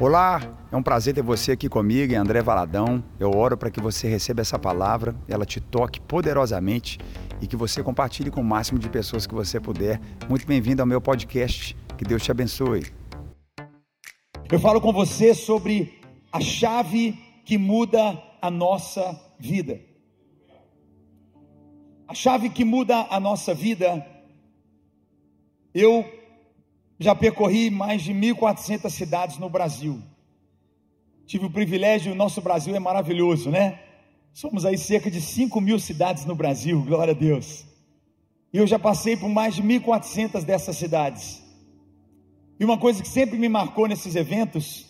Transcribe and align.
Olá, 0.00 0.40
é 0.72 0.76
um 0.78 0.82
prazer 0.82 1.14
ter 1.14 1.20
você 1.20 1.52
aqui 1.52 1.68
comigo, 1.68 2.14
André 2.16 2.40
Valadão. 2.40 3.04
Eu 3.18 3.32
oro 3.36 3.54
para 3.54 3.70
que 3.70 3.82
você 3.82 4.08
receba 4.08 4.40
essa 4.40 4.58
palavra, 4.58 5.14
ela 5.28 5.44
te 5.44 5.60
toque 5.60 6.00
poderosamente 6.00 6.98
e 7.38 7.46
que 7.46 7.54
você 7.54 7.82
compartilhe 7.82 8.30
com 8.30 8.40
o 8.40 8.44
máximo 8.44 8.78
de 8.78 8.88
pessoas 8.88 9.26
que 9.26 9.34
você 9.34 9.60
puder. 9.60 10.00
Muito 10.26 10.46
bem-vindo 10.46 10.80
ao 10.80 10.86
meu 10.86 11.02
podcast. 11.02 11.76
Que 11.98 12.04
Deus 12.04 12.22
te 12.22 12.30
abençoe. 12.30 12.86
Eu 14.50 14.58
falo 14.58 14.80
com 14.80 14.90
você 14.90 15.34
sobre 15.34 16.00
a 16.32 16.40
chave 16.40 17.12
que 17.44 17.58
muda 17.58 18.18
a 18.40 18.50
nossa 18.50 19.20
vida. 19.38 19.78
A 22.08 22.14
chave 22.14 22.48
que 22.48 22.64
muda 22.64 23.06
a 23.10 23.20
nossa 23.20 23.52
vida. 23.52 24.02
Eu 25.74 26.19
já 27.00 27.14
percorri 27.14 27.70
mais 27.70 28.02
de 28.02 28.12
1.400 28.12 28.90
cidades 28.90 29.38
no 29.38 29.48
Brasil. 29.48 30.02
Tive 31.26 31.46
o 31.46 31.50
privilégio, 31.50 32.12
o 32.12 32.14
nosso 32.14 32.42
Brasil 32.42 32.76
é 32.76 32.78
maravilhoso, 32.78 33.50
né? 33.50 33.80
Somos 34.34 34.66
aí 34.66 34.76
cerca 34.76 35.10
de 35.10 35.18
5 35.18 35.58
mil 35.62 35.78
cidades 35.80 36.26
no 36.26 36.34
Brasil, 36.34 36.82
glória 36.82 37.12
a 37.12 37.16
Deus. 37.16 37.64
E 38.52 38.58
eu 38.58 38.66
já 38.66 38.78
passei 38.78 39.16
por 39.16 39.30
mais 39.30 39.54
de 39.54 39.62
1.400 39.62 40.44
dessas 40.44 40.76
cidades. 40.76 41.42
E 42.58 42.64
uma 42.64 42.76
coisa 42.76 43.02
que 43.02 43.08
sempre 43.08 43.38
me 43.38 43.48
marcou 43.48 43.88
nesses 43.88 44.14
eventos, 44.14 44.86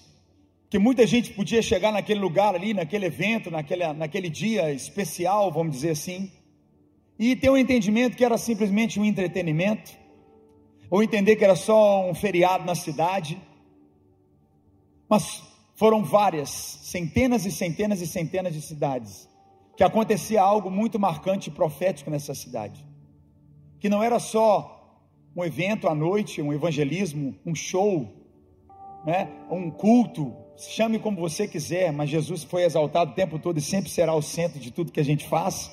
que 0.68 0.80
muita 0.80 1.06
gente 1.06 1.32
podia 1.32 1.62
chegar 1.62 1.92
naquele 1.92 2.18
lugar 2.18 2.56
ali, 2.56 2.74
naquele 2.74 3.06
evento, 3.06 3.52
naquele, 3.52 3.92
naquele 3.92 4.28
dia 4.28 4.72
especial, 4.72 5.52
vamos 5.52 5.74
dizer 5.74 5.90
assim, 5.90 6.32
e 7.16 7.36
ter 7.36 7.50
um 7.50 7.56
entendimento 7.56 8.16
que 8.16 8.24
era 8.24 8.36
simplesmente 8.36 8.98
um 8.98 9.04
entretenimento, 9.04 9.99
ou 10.90 11.02
entender 11.02 11.36
que 11.36 11.44
era 11.44 11.54
só 11.54 12.10
um 12.10 12.14
feriado 12.14 12.64
na 12.64 12.74
cidade. 12.74 13.40
Mas 15.08 15.42
foram 15.76 16.02
várias, 16.02 16.50
centenas 16.50 17.46
e 17.46 17.52
centenas 17.52 18.00
e 18.00 18.06
centenas 18.06 18.52
de 18.52 18.60
cidades, 18.60 19.28
que 19.76 19.84
acontecia 19.84 20.42
algo 20.42 20.70
muito 20.70 20.98
marcante 20.98 21.48
e 21.48 21.52
profético 21.52 22.10
nessa 22.10 22.34
cidade. 22.34 22.84
Que 23.78 23.88
não 23.88 24.02
era 24.02 24.18
só 24.18 25.00
um 25.34 25.44
evento 25.44 25.88
à 25.88 25.94
noite, 25.94 26.42
um 26.42 26.52
evangelismo, 26.52 27.34
um 27.46 27.54
show, 27.54 28.06
né? 29.06 29.30
um 29.50 29.70
culto, 29.70 30.34
chame 30.58 30.98
como 30.98 31.18
você 31.18 31.48
quiser, 31.48 31.92
mas 31.92 32.10
Jesus 32.10 32.44
foi 32.44 32.64
exaltado 32.64 33.12
o 33.12 33.14
tempo 33.14 33.38
todo 33.38 33.58
e 33.58 33.62
sempre 33.62 33.90
será 33.90 34.14
o 34.14 34.20
centro 34.20 34.58
de 34.60 34.70
tudo 34.70 34.92
que 34.92 35.00
a 35.00 35.04
gente 35.04 35.26
faz. 35.26 35.70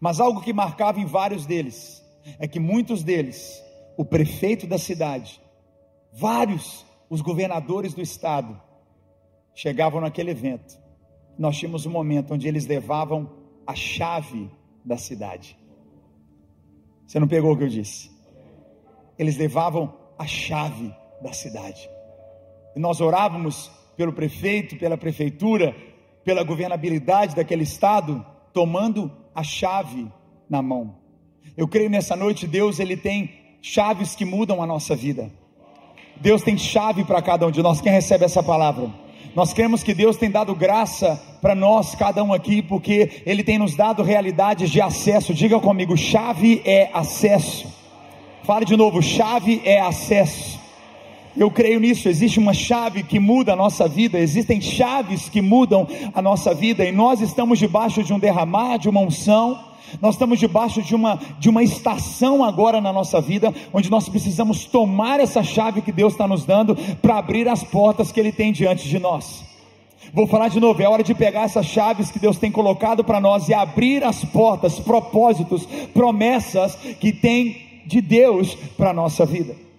Mas 0.00 0.20
algo 0.20 0.42
que 0.42 0.52
marcava 0.52 1.00
em 1.00 1.06
vários 1.06 1.46
deles 1.46 2.04
é 2.38 2.46
que 2.46 2.60
muitos 2.60 3.02
deles 3.02 3.62
o 3.96 4.04
prefeito 4.04 4.66
da 4.66 4.78
cidade, 4.78 5.40
vários, 6.12 6.84
os 7.08 7.20
governadores 7.20 7.94
do 7.94 8.00
estado, 8.00 8.60
chegavam 9.54 10.00
naquele 10.00 10.30
evento. 10.30 10.78
Nós 11.38 11.56
tínhamos 11.56 11.86
um 11.86 11.90
momento 11.90 12.34
onde 12.34 12.48
eles 12.48 12.66
levavam 12.66 13.30
a 13.66 13.74
chave 13.74 14.50
da 14.84 14.96
cidade. 14.96 15.56
Você 17.06 17.18
não 17.18 17.28
pegou 17.28 17.52
o 17.52 17.56
que 17.56 17.64
eu 17.64 17.68
disse? 17.68 18.10
Eles 19.18 19.36
levavam 19.36 19.94
a 20.18 20.26
chave 20.26 20.94
da 21.20 21.32
cidade. 21.32 21.88
E 22.74 22.80
nós 22.80 23.00
orávamos 23.00 23.70
pelo 23.96 24.12
prefeito, 24.12 24.76
pela 24.76 24.96
prefeitura, 24.96 25.74
pela 26.24 26.42
governabilidade 26.42 27.34
daquele 27.34 27.64
estado, 27.64 28.24
tomando 28.52 29.10
a 29.34 29.42
chave 29.42 30.10
na 30.48 30.62
mão. 30.62 30.96
Eu 31.56 31.66
creio 31.68 31.90
nessa 31.90 32.16
noite, 32.16 32.46
Deus, 32.46 32.78
ele 32.78 32.96
tem 32.96 33.39
chaves 33.62 34.14
que 34.14 34.24
mudam 34.24 34.62
a 34.62 34.66
nossa 34.66 34.94
vida. 34.94 35.30
Deus 36.20 36.42
tem 36.42 36.56
chave 36.58 37.04
para 37.04 37.22
cada 37.22 37.46
um 37.46 37.50
de 37.50 37.62
nós. 37.62 37.80
Quem 37.80 37.90
recebe 37.90 38.24
essa 38.24 38.42
palavra? 38.42 38.90
Nós 39.34 39.52
cremos 39.52 39.82
que 39.82 39.94
Deus 39.94 40.16
tem 40.16 40.30
dado 40.30 40.54
graça 40.54 41.20
para 41.40 41.54
nós, 41.54 41.94
cada 41.94 42.22
um 42.22 42.32
aqui, 42.32 42.60
porque 42.60 43.22
Ele 43.24 43.42
tem 43.42 43.58
nos 43.58 43.74
dado 43.74 44.02
realidades 44.02 44.70
de 44.70 44.80
acesso. 44.80 45.32
Diga 45.32 45.58
comigo: 45.58 45.96
chave 45.96 46.60
é 46.64 46.90
acesso. 46.92 47.66
Fale 48.44 48.66
de 48.66 48.76
novo: 48.76 49.00
chave 49.00 49.62
é 49.64 49.80
acesso. 49.80 50.59
Eu 51.36 51.50
creio 51.50 51.78
nisso, 51.78 52.08
existe 52.08 52.38
uma 52.38 52.52
chave 52.52 53.02
que 53.02 53.20
muda 53.20 53.52
a 53.52 53.56
nossa 53.56 53.86
vida, 53.86 54.18
existem 54.18 54.60
chaves 54.60 55.28
que 55.28 55.40
mudam 55.40 55.86
a 56.12 56.20
nossa 56.20 56.52
vida, 56.52 56.84
e 56.84 56.90
nós 56.90 57.20
estamos 57.20 57.58
debaixo 57.58 58.02
de 58.02 58.12
um 58.12 58.18
derramar, 58.18 58.78
de 58.78 58.88
uma 58.88 59.00
unção, 59.00 59.58
nós 60.00 60.14
estamos 60.14 60.38
debaixo 60.38 60.82
de 60.82 60.94
uma, 60.94 61.18
de 61.38 61.48
uma 61.48 61.62
estação 61.62 62.44
agora 62.44 62.80
na 62.80 62.92
nossa 62.92 63.20
vida, 63.20 63.54
onde 63.72 63.90
nós 63.90 64.08
precisamos 64.08 64.64
tomar 64.64 65.20
essa 65.20 65.42
chave 65.42 65.82
que 65.82 65.92
Deus 65.92 66.12
está 66.12 66.26
nos 66.28 66.44
dando 66.44 66.76
para 67.00 67.18
abrir 67.18 67.48
as 67.48 67.62
portas 67.62 68.12
que 68.12 68.20
Ele 68.20 68.32
tem 68.32 68.52
diante 68.52 68.88
de 68.88 68.98
nós. 68.98 69.44
Vou 70.12 70.26
falar 70.26 70.48
de 70.48 70.58
novo, 70.58 70.82
é 70.82 70.88
hora 70.88 71.04
de 71.04 71.14
pegar 71.14 71.42
essas 71.42 71.66
chaves 71.66 72.10
que 72.10 72.18
Deus 72.18 72.38
tem 72.38 72.50
colocado 72.50 73.04
para 73.04 73.20
nós 73.20 73.48
e 73.48 73.54
abrir 73.54 74.02
as 74.02 74.24
portas, 74.24 74.80
propósitos, 74.80 75.66
promessas 75.94 76.74
que 76.74 77.12
tem 77.12 77.82
de 77.86 78.00
Deus 78.00 78.54
para 78.76 78.90
a 78.90 78.94
nossa 78.94 79.24
vida. 79.24 79.69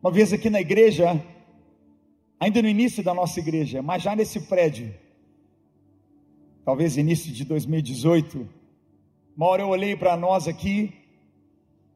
Uma 0.00 0.12
vez 0.12 0.32
aqui 0.32 0.48
na 0.48 0.60
igreja, 0.60 1.20
ainda 2.38 2.62
no 2.62 2.68
início 2.68 3.02
da 3.02 3.12
nossa 3.12 3.40
igreja, 3.40 3.82
mas 3.82 4.00
já 4.00 4.14
nesse 4.14 4.42
prédio, 4.42 4.94
talvez 6.64 6.96
início 6.96 7.32
de 7.32 7.44
2018, 7.44 8.48
uma 9.36 9.46
hora 9.46 9.62
eu 9.62 9.68
olhei 9.68 9.96
para 9.96 10.16
nós 10.16 10.46
aqui, 10.46 10.92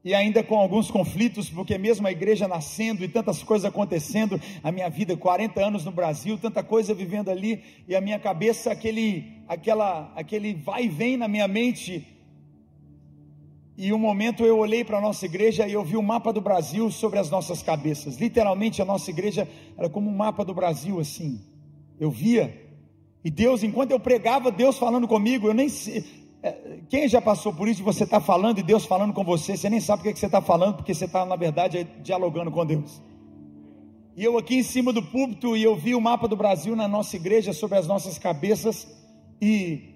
e 0.05 0.13
ainda 0.17 0.43
com 0.43 0.57
alguns 0.57 0.91
conflitos, 0.91 1.49
porque 1.49 1.79
mesmo 1.79 2.05
a 2.05 2.11
igreja 2.11 2.49
nascendo 2.49 3.05
e 3.05 3.09
tantas 3.09 3.41
coisas 3.45 3.65
acontecendo, 3.65 4.41
a 4.65 4.73
minha 4.73 4.91
vida, 4.91 5.17
40 5.17 5.65
anos 5.65 5.85
no 5.85 5.93
Brasil, 5.93 6.37
tanta 6.37 6.65
coisa 6.65 6.93
vivendo 6.93 7.31
ali, 7.31 7.63
e 7.87 7.95
a 7.95 8.01
minha 8.01 8.19
cabeça, 8.19 8.73
aquele, 8.73 9.33
aquela, 9.47 10.13
aquele 10.17 10.55
vai 10.55 10.87
e 10.87 10.89
vem 10.89 11.17
na 11.17 11.29
minha 11.29 11.47
mente. 11.47 12.05
E 13.77 13.93
um 13.93 13.99
momento 13.99 14.45
eu 14.45 14.59
olhei 14.59 14.85
para 14.85 14.99
a 14.99 15.01
nossa 15.01 15.25
igreja 15.25 15.67
e 15.67 15.73
eu 15.73 15.83
vi 15.83 15.97
o 15.97 16.03
mapa 16.03 16.33
do 16.33 16.41
Brasil 16.41 16.91
sobre 16.91 17.19
as 17.19 17.31
nossas 17.31 17.63
cabeças. 17.63 18.19
Literalmente 18.19 18.83
a 18.83 18.85
nossa 18.85 19.11
igreja 19.11 19.49
era 19.77 19.89
como 19.89 20.11
um 20.11 20.17
mapa 20.17 20.45
do 20.45 20.53
Brasil 20.53 21.01
assim. 21.01 21.41
Eu 21.99 22.11
via 22.11 22.63
e 23.25 23.31
Deus, 23.31 23.63
enquanto 23.63 23.93
eu 23.93 24.01
pregava, 24.01 24.51
Deus 24.51 24.77
falando 24.77 25.07
comigo, 25.07 25.47
eu 25.47 25.55
nem 25.55 25.69
sei. 25.69 26.05
É, 26.43 26.81
quem 26.89 27.09
já 27.09 27.23
passou 27.23 27.55
por 27.55 27.69
isso? 27.69 27.85
Você 27.85 28.03
está 28.03 28.21
falando 28.21 28.59
e 28.59 28.63
Deus 28.63 28.85
falando 28.85 29.13
com 29.13 29.23
você, 29.23 29.57
você 29.57 29.71
nem 29.71 29.81
sabe 29.81 30.01
o 30.01 30.03
que, 30.03 30.11
é 30.11 30.15
você 30.15 30.27
está 30.27 30.43
falando, 30.43 30.77
porque 30.77 30.93
você 30.93 31.05
está, 31.05 31.25
na 31.25 31.37
verdade, 31.37 31.87
dialogando 32.03 32.51
com 32.51 32.67
Deus. 32.67 33.01
E 34.17 34.25
eu 34.25 34.37
aqui 34.37 34.57
em 34.57 34.63
cima 34.63 34.93
do 34.93 35.03
púlpito, 35.03 35.57
e 35.57 35.63
eu 35.63 35.77
vi 35.77 35.95
o 35.95 36.01
mapa 36.01 36.27
do 36.27 36.37
Brasil 36.37 36.75
na 36.75 36.89
nossa 36.89 37.15
igreja, 37.15 37.53
sobre 37.53 37.79
as 37.79 37.87
nossas 37.87 38.19
cabeças, 38.19 38.89
e, 39.41 39.95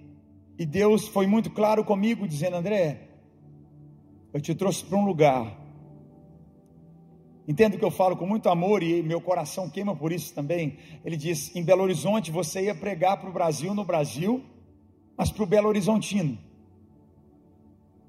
e 0.57 0.65
Deus 0.65 1.09
foi 1.09 1.27
muito 1.27 1.51
claro 1.51 1.85
comigo, 1.85 2.29
dizendo: 2.29 2.57
André, 2.57 3.06
eu 4.37 4.41
te 4.41 4.55
trouxe 4.55 4.85
para 4.85 4.99
um 4.99 5.07
lugar 5.07 5.67
Entendo 7.49 7.79
que 7.79 7.85
eu 7.85 7.93
falo 7.93 8.17
com 8.17 8.27
muito 8.27 8.49
amor 8.49 8.83
e 8.83 9.03
meu 9.05 9.21
coração 9.21 9.71
queima 9.71 9.95
por 9.95 10.11
isso 10.11 10.35
também. 10.35 10.79
Ele 11.05 11.17
diz: 11.17 11.55
em 11.55 11.63
Belo 11.63 11.83
Horizonte 11.83 12.31
você 12.31 12.65
ia 12.65 12.75
pregar 12.75 13.19
para 13.19 13.31
o 13.31 13.33
Brasil 13.33 13.73
no 13.73 13.85
Brasil, 13.85 14.43
mas 15.17 15.31
para 15.31 15.45
o 15.45 15.47
Belo 15.47 15.69
Horizontino. 15.69 16.37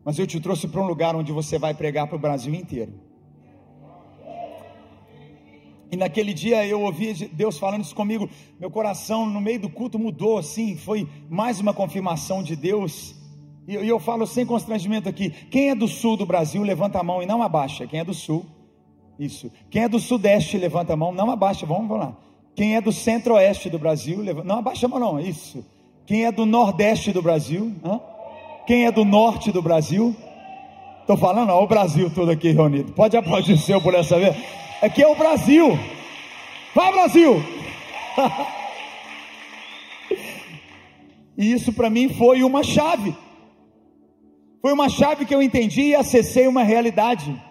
Mas 0.03 0.17
eu 0.17 0.25
te 0.25 0.39
trouxe 0.39 0.67
para 0.67 0.81
um 0.81 0.87
lugar 0.87 1.15
onde 1.15 1.31
você 1.31 1.59
vai 1.59 1.75
pregar 1.75 2.07
para 2.07 2.15
o 2.15 2.19
Brasil 2.19 2.53
inteiro. 2.55 2.93
E 5.91 5.95
naquele 5.95 6.33
dia 6.33 6.65
eu 6.65 6.81
ouvi 6.81 7.13
Deus 7.27 7.59
falando 7.59 7.83
isso 7.83 7.95
comigo, 7.95 8.27
meu 8.59 8.71
coração 8.71 9.25
no 9.25 9.39
meio 9.39 9.59
do 9.59 9.69
culto 9.69 9.99
mudou 9.99 10.39
assim, 10.39 10.75
foi 10.75 11.07
mais 11.29 11.59
uma 11.59 11.75
confirmação 11.75 12.41
de 12.41 12.55
Deus. 12.55 13.16
E 13.67 13.75
eu 13.75 13.99
falo 13.99 14.25
sem 14.25 14.45
constrangimento 14.45 15.09
aqui: 15.09 15.29
quem 15.29 15.69
é 15.69 15.75
do 15.75 15.87
sul 15.87 16.15
do 16.15 16.25
Brasil, 16.25 16.63
levanta 16.63 16.99
a 16.99 17.03
mão 17.03 17.21
e 17.21 17.25
não 17.25 17.43
abaixa. 17.43 17.85
Quem 17.85 17.99
é 17.99 18.03
do 18.03 18.13
sul? 18.13 18.45
Isso. 19.19 19.51
Quem 19.69 19.83
é 19.83 19.89
do 19.89 19.99
Sudeste, 19.99 20.57
levanta 20.57 20.93
a 20.93 20.95
mão. 20.95 21.11
Não 21.11 21.29
abaixa, 21.31 21.65
vamos, 21.65 21.87
vamos 21.87 22.05
lá. 22.05 22.15
Quem 22.55 22.75
é 22.75 22.81
do 22.81 22.91
Centro-Oeste 22.91 23.69
do 23.69 23.79
Brasil, 23.79 24.21
levanta... 24.21 24.47
não 24.47 24.59
abaixa 24.59 24.85
a 24.85 24.89
mão, 24.89 24.99
não. 24.99 25.19
Isso. 25.19 25.65
Quem 26.05 26.25
é 26.25 26.31
do 26.31 26.45
Nordeste 26.45 27.11
do 27.11 27.21
Brasil? 27.21 27.73
Hã? 27.83 27.99
Quem 28.65 28.85
é 28.85 28.91
do 28.91 29.03
Norte 29.03 29.51
do 29.51 29.61
Brasil? 29.61 30.15
Estou 31.01 31.17
falando, 31.17 31.49
ó, 31.49 31.63
o 31.63 31.67
Brasil 31.67 32.09
todo 32.09 32.31
aqui 32.31 32.51
reunido. 32.51 32.93
Pode 32.93 33.17
aplaudir 33.17 33.53
o 33.53 33.57
seu 33.57 33.81
por 33.81 33.93
essa 33.93 34.17
vez. 34.19 34.35
Aqui 34.81 35.01
é 35.01 35.07
o 35.07 35.15
Brasil. 35.15 35.77
Vai, 36.75 36.91
Brasil! 36.91 37.43
e 41.37 41.51
isso 41.51 41.73
para 41.73 41.89
mim 41.89 42.09
foi 42.09 42.43
uma 42.43 42.63
chave. 42.63 43.15
Foi 44.61 44.73
uma 44.73 44.89
chave 44.89 45.25
que 45.25 45.33
eu 45.33 45.41
entendi 45.41 45.81
e 45.81 45.95
acessei 45.95 46.47
uma 46.47 46.63
realidade. 46.63 47.41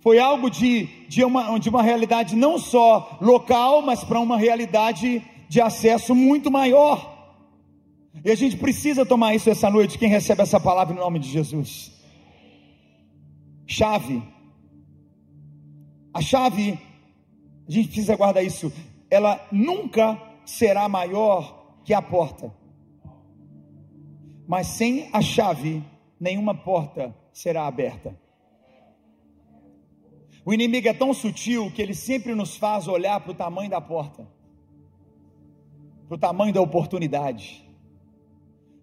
Foi 0.00 0.18
algo 0.18 0.50
de, 0.50 0.86
de, 1.08 1.24
uma, 1.24 1.58
de 1.58 1.68
uma 1.68 1.82
realidade 1.82 2.34
não 2.34 2.58
só 2.58 3.18
local, 3.20 3.82
mas 3.82 4.02
para 4.02 4.18
uma 4.18 4.36
realidade 4.36 5.22
de 5.48 5.60
acesso 5.60 6.14
muito 6.14 6.50
maior. 6.50 7.12
E 8.24 8.30
a 8.30 8.34
gente 8.34 8.56
precisa 8.56 9.06
tomar 9.06 9.34
isso 9.34 9.48
essa 9.48 9.70
noite. 9.70 9.98
Quem 9.98 10.08
recebe 10.08 10.42
essa 10.42 10.60
palavra 10.60 10.94
em 10.94 10.98
nome 10.98 11.18
de 11.18 11.28
Jesus? 11.28 11.92
Chave. 13.66 14.22
A 16.12 16.20
chave 16.20 16.78
A 17.68 17.70
gente 17.70 17.86
precisa 17.88 18.16
guardar 18.16 18.44
isso. 18.44 18.72
Ela 19.10 19.40
nunca 19.50 20.20
será 20.44 20.88
maior 20.88 21.78
que 21.84 21.94
a 21.94 22.02
porta. 22.02 22.52
Mas 24.46 24.66
sem 24.66 25.08
a 25.12 25.22
chave, 25.22 25.82
nenhuma 26.22 26.54
porta 26.54 27.12
será 27.32 27.66
aberta. 27.66 28.16
O 30.44 30.54
inimigo 30.54 30.86
é 30.86 30.94
tão 30.94 31.12
sutil 31.12 31.68
que 31.72 31.82
ele 31.82 31.94
sempre 31.94 32.32
nos 32.32 32.56
faz 32.56 32.86
olhar 32.86 33.18
para 33.20 33.32
o 33.32 33.34
tamanho 33.34 33.68
da 33.68 33.80
porta, 33.80 34.28
para 36.06 36.14
o 36.14 36.18
tamanho 36.18 36.54
da 36.54 36.60
oportunidade, 36.60 37.68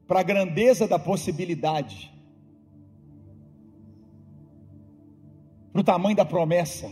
para 0.06 0.19
a 0.19 0.24
grandeza 0.24 0.86
da 0.86 1.00
possibilidade, 1.00 2.13
para 5.71 5.80
o 5.80 5.83
tamanho 5.83 6.18
da 6.18 6.25
promessa. 6.25 6.91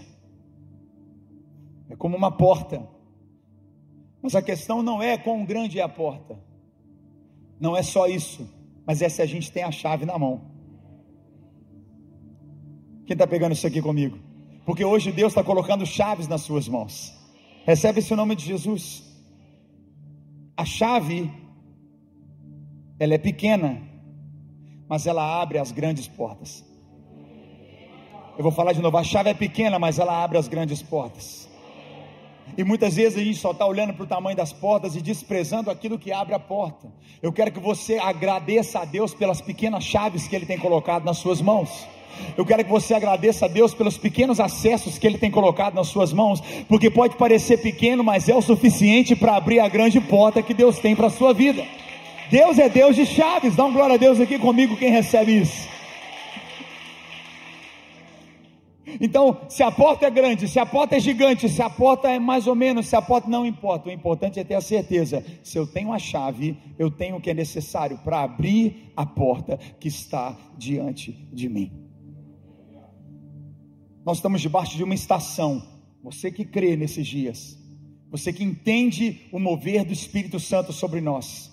É 1.90 1.96
como 1.98 2.16
uma 2.16 2.32
porta. 2.32 2.88
Mas 4.22 4.34
a 4.34 4.42
questão 4.42 4.82
não 4.82 5.02
é 5.02 5.18
quão 5.18 5.44
grande 5.44 5.78
é 5.78 5.84
a 5.84 5.90
porta. 5.90 6.40
Não 7.60 7.76
é 7.76 7.84
só 7.84 8.08
isso. 8.08 8.57
Mas 8.88 9.02
é 9.02 9.10
se 9.10 9.22
a 9.22 9.26
gente 9.26 9.52
tem 9.52 9.64
a 9.64 9.72
chave 9.72 10.06
na 10.06 10.18
mão. 10.18 10.42
Quem 13.06 13.14
está 13.14 13.28
pegando 13.28 13.52
isso 13.52 13.68
aqui 13.68 13.82
comigo? 13.82 14.18
Porque 14.66 14.84
hoje 14.84 15.12
Deus 15.12 15.32
está 15.32 15.44
colocando 15.44 15.86
chaves 15.86 16.28
nas 16.28 16.42
suas 16.42 16.68
mãos. 16.70 17.14
Recebe 17.66 18.00
esse 18.00 18.16
nome 18.16 18.36
de 18.36 18.46
Jesus. 18.46 19.04
A 20.56 20.66
chave, 20.66 21.30
ela 22.98 23.14
é 23.14 23.18
pequena, 23.18 23.82
mas 24.88 25.06
ela 25.06 25.42
abre 25.42 25.58
as 25.58 25.72
grandes 25.72 26.08
portas. 26.08 26.66
Eu 28.38 28.44
vou 28.44 28.52
falar 28.52 28.74
de 28.74 28.82
novo: 28.82 28.98
a 28.98 29.04
chave 29.04 29.30
é 29.30 29.34
pequena, 29.34 29.78
mas 29.78 30.00
ela 30.00 30.24
abre 30.24 30.38
as 30.38 30.48
grandes 30.48 30.82
portas. 30.82 31.47
E 32.56 32.64
muitas 32.64 32.96
vezes 32.96 33.18
a 33.20 33.24
gente 33.24 33.38
só 33.38 33.52
está 33.52 33.66
olhando 33.66 33.94
para 33.94 34.04
o 34.04 34.08
tamanho 34.08 34.38
das 34.38 34.54
portas 34.54 34.96
e 34.96 35.02
desprezando 35.02 35.70
aquilo 35.70 35.98
que 35.98 36.12
abre 36.12 36.34
a 36.34 36.40
porta. 36.40 36.88
Eu 37.22 37.32
quero 37.32 37.52
que 37.52 37.60
você 37.60 37.98
agradeça 37.98 38.80
a 38.80 38.86
Deus 38.86 39.14
pelas 39.14 39.42
pequenas 39.42 39.84
chaves 39.84 40.28
que 40.28 40.36
Ele 40.36 40.46
tem 40.46 40.58
colocado 40.58 41.04
nas 41.04 41.18
suas 41.18 41.42
mãos. 41.42 41.88
Eu 42.36 42.46
quero 42.46 42.64
que 42.64 42.70
você 42.70 42.94
agradeça 42.94 43.46
a 43.46 43.48
Deus 43.48 43.74
pelos 43.74 43.98
pequenos 43.98 44.40
acessos 44.40 44.98
que 44.98 45.06
Ele 45.06 45.18
tem 45.18 45.30
colocado 45.30 45.76
nas 45.76 45.88
suas 45.88 46.14
mãos, 46.14 46.42
porque 46.68 46.90
pode 46.90 47.16
parecer 47.16 47.58
pequeno, 47.58 48.04
mas 48.04 48.28
é 48.28 48.36
o 48.36 48.42
suficiente 48.42 49.16
para 49.16 49.36
abrir 49.36 49.60
a 49.60 49.68
grande 49.68 50.00
porta 50.00 50.42
que 50.42 50.54
Deus 50.54 50.80
tem 50.80 50.96
para 50.96 51.08
a 51.08 51.12
sua 51.12 51.34
vida. 51.34 51.64
Deus 52.30 52.60
é 52.60 52.68
Deus 52.68 52.96
de 52.96 53.06
chaves, 53.06 53.56
dá 53.56 53.66
um 53.66 53.74
glória 53.74 53.96
a 53.96 53.98
Deus 53.98 54.20
aqui 54.20 54.38
comigo 54.38 54.76
quem 54.76 54.92
recebe 54.92 55.40
isso. 55.40 55.77
Então, 59.02 59.42
se 59.50 59.62
a 59.62 59.70
porta 59.70 60.06
é 60.06 60.10
grande, 60.10 60.48
se 60.48 60.60
a 60.60 60.66
porta 60.66 60.96
é 60.96 61.00
gigante, 61.00 61.50
se 61.50 61.62
a 61.62 61.70
porta 61.70 62.10
é 62.10 62.18
mais 62.18 62.48
ou 62.48 62.56
menos, 62.56 62.88
se 62.88 62.96
a 62.96 63.02
porta 63.02 63.30
não 63.30 63.46
importa, 63.46 63.90
o 63.90 63.92
importante 63.92 64.40
é 64.40 64.44
ter 64.46 64.56
a 64.56 64.62
certeza: 64.62 65.24
se 65.44 65.58
eu 65.58 65.68
tenho 65.68 65.92
a 65.92 66.00
chave, 66.00 66.58
eu 66.80 66.90
tenho 66.90 67.18
o 67.18 67.22
que 67.22 67.30
é 67.30 67.34
necessário 67.34 67.98
para 67.98 68.22
abrir 68.22 68.92
a 68.96 69.06
porta 69.06 69.58
que 69.80 69.90
está 69.90 70.38
diante 70.58 71.12
de 71.34 71.50
mim. 71.50 71.72
Nós 74.06 74.20
estamos 74.20 74.42
debaixo 74.42 74.78
de 74.78 74.84
uma 74.84 74.96
estação. 74.96 75.62
Você 76.02 76.32
que 76.32 76.46
crê 76.46 76.78
nesses 76.78 77.06
dias, 77.06 77.58
você 78.10 78.32
que 78.32 78.44
entende 78.44 79.28
o 79.34 79.40
mover 79.40 79.84
do 79.84 79.92
Espírito 79.92 80.40
Santo 80.40 80.72
sobre 80.72 81.02
nós, 81.02 81.52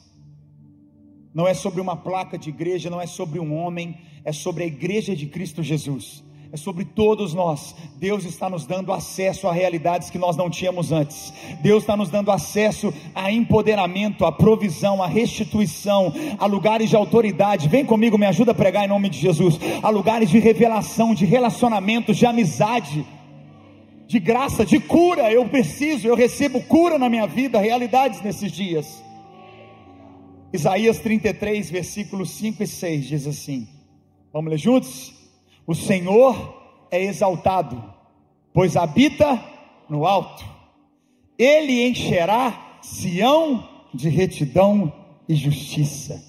não 1.34 1.48
é 1.48 1.54
sobre 1.54 1.80
uma 1.80 1.96
placa 1.96 2.38
de 2.38 2.50
igreja, 2.50 2.88
não 2.88 3.00
é 3.00 3.08
sobre 3.08 3.40
um 3.40 3.52
homem, 3.52 3.98
é 4.24 4.30
sobre 4.30 4.62
a 4.62 4.66
igreja 4.66 5.16
de 5.16 5.26
Cristo 5.26 5.64
Jesus 5.64 6.23
é 6.54 6.56
sobre 6.56 6.84
todos 6.84 7.34
nós. 7.34 7.74
Deus 7.96 8.24
está 8.24 8.48
nos 8.48 8.64
dando 8.64 8.92
acesso 8.92 9.48
a 9.48 9.52
realidades 9.52 10.08
que 10.08 10.18
nós 10.18 10.36
não 10.36 10.48
tínhamos 10.48 10.92
antes. 10.92 11.32
Deus 11.60 11.82
está 11.82 11.96
nos 11.96 12.10
dando 12.10 12.30
acesso 12.30 12.94
a 13.12 13.28
empoderamento, 13.28 14.24
a 14.24 14.30
provisão, 14.30 15.02
a 15.02 15.08
restituição, 15.08 16.14
a 16.38 16.46
lugares 16.46 16.90
de 16.90 16.94
autoridade. 16.94 17.68
Vem 17.68 17.84
comigo, 17.84 18.16
me 18.16 18.26
ajuda 18.26 18.52
a 18.52 18.54
pregar 18.54 18.84
em 18.84 18.88
nome 18.88 19.08
de 19.08 19.18
Jesus. 19.18 19.58
A 19.82 19.90
lugares 19.90 20.30
de 20.30 20.38
revelação, 20.38 21.12
de 21.12 21.24
relacionamentos, 21.24 22.16
de 22.16 22.24
amizade, 22.24 23.04
de 24.06 24.20
graça, 24.20 24.64
de 24.64 24.78
cura. 24.78 25.32
Eu 25.32 25.48
preciso, 25.48 26.06
eu 26.06 26.14
recebo 26.14 26.60
cura 26.60 27.00
na 27.00 27.10
minha 27.10 27.26
vida, 27.26 27.58
realidades 27.58 28.22
nesses 28.22 28.52
dias. 28.52 29.02
Isaías 30.52 31.00
33, 31.00 31.68
versículos 31.68 32.30
5 32.30 32.62
e 32.62 32.66
6 32.68 33.06
diz 33.06 33.26
assim: 33.26 33.66
Vamos 34.32 34.52
ler 34.52 34.58
juntos? 34.58 35.23
O 35.66 35.74
Senhor 35.74 36.86
é 36.90 37.02
exaltado, 37.02 37.82
pois 38.52 38.76
habita 38.76 39.42
no 39.88 40.06
alto. 40.06 40.44
Ele 41.38 41.86
encherá 41.86 42.78
Sião 42.82 43.66
de 43.94 44.08
retidão 44.10 44.92
e 45.26 45.34
justiça. 45.34 46.22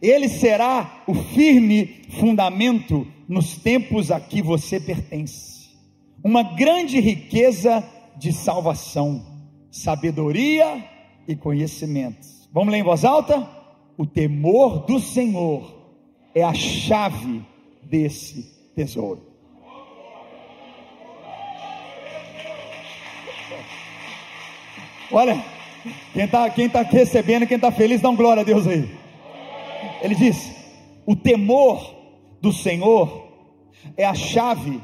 Ele 0.00 0.28
será 0.28 1.02
o 1.06 1.14
firme 1.14 2.02
fundamento 2.20 3.06
nos 3.28 3.56
tempos 3.56 4.10
a 4.10 4.20
que 4.20 4.40
você 4.40 4.78
pertence. 4.78 5.70
Uma 6.22 6.42
grande 6.42 7.00
riqueza 7.00 7.84
de 8.16 8.32
salvação, 8.32 9.24
sabedoria 9.70 10.84
e 11.26 11.34
conhecimento. 11.34 12.26
Vamos 12.52 12.72
ler 12.72 12.78
em 12.78 12.84
voz 12.84 13.04
alta? 13.04 13.48
O 13.98 14.06
temor 14.06 14.86
do 14.86 15.00
Senhor 15.00 15.74
é 16.34 16.42
a 16.42 16.54
chave 16.54 17.42
desse 17.82 18.55
tesouro. 18.76 19.22
Olha, 25.10 25.42
quem 26.12 26.24
está 26.24 26.50
quem 26.50 26.68
tá 26.68 26.82
recebendo, 26.82 27.46
quem 27.46 27.56
está 27.56 27.72
feliz, 27.72 28.02
dá 28.02 28.10
um 28.10 28.16
glória 28.16 28.42
a 28.42 28.44
Deus 28.44 28.66
aí. 28.66 28.86
Ele 30.02 30.14
diz: 30.14 30.54
o 31.06 31.16
temor 31.16 31.94
do 32.40 32.52
Senhor 32.52 33.32
é 33.96 34.04
a 34.04 34.14
chave 34.14 34.80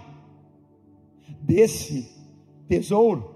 desse 1.43 2.11
tesouro. 2.67 3.31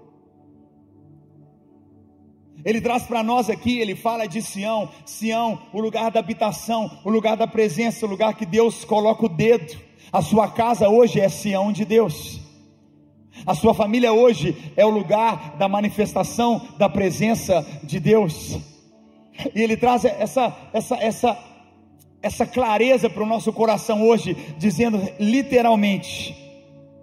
Ele 2.65 2.81
traz 2.81 3.03
para 3.03 3.21
nós 3.21 3.49
aqui, 3.49 3.79
ele 3.79 3.95
fala 3.95 4.25
de 4.25 4.41
Sião, 4.41 4.89
Sião, 5.05 5.61
o 5.71 5.79
lugar 5.79 6.09
da 6.09 6.19
habitação, 6.19 6.99
o 7.05 7.09
lugar 7.09 7.37
da 7.37 7.45
presença, 7.45 8.05
o 8.05 8.09
lugar 8.09 8.33
que 8.33 8.45
Deus 8.45 8.83
coloca 8.83 9.25
o 9.25 9.29
dedo. 9.29 9.86
A 10.11 10.21
sua 10.21 10.47
casa 10.47 10.89
hoje 10.89 11.19
é 11.19 11.27
Sião 11.29 11.71
de 11.71 11.83
Deus. 11.83 12.39
A 13.45 13.53
sua 13.53 13.73
família 13.73 14.13
hoje 14.13 14.55
é 14.75 14.85
o 14.85 14.89
lugar 14.89 15.55
da 15.57 15.67
manifestação 15.67 16.61
da 16.77 16.89
presença 16.89 17.65
de 17.83 17.99
Deus. 17.99 18.57
E 19.53 19.61
ele 19.61 19.77
traz 19.77 20.05
essa 20.05 20.55
essa 20.73 20.95
essa 20.95 21.37
essa 22.21 22.45
clareza 22.45 23.09
para 23.09 23.23
o 23.23 23.27
nosso 23.27 23.53
coração 23.53 24.07
hoje, 24.07 24.35
dizendo 24.57 24.99
literalmente: 25.19 26.35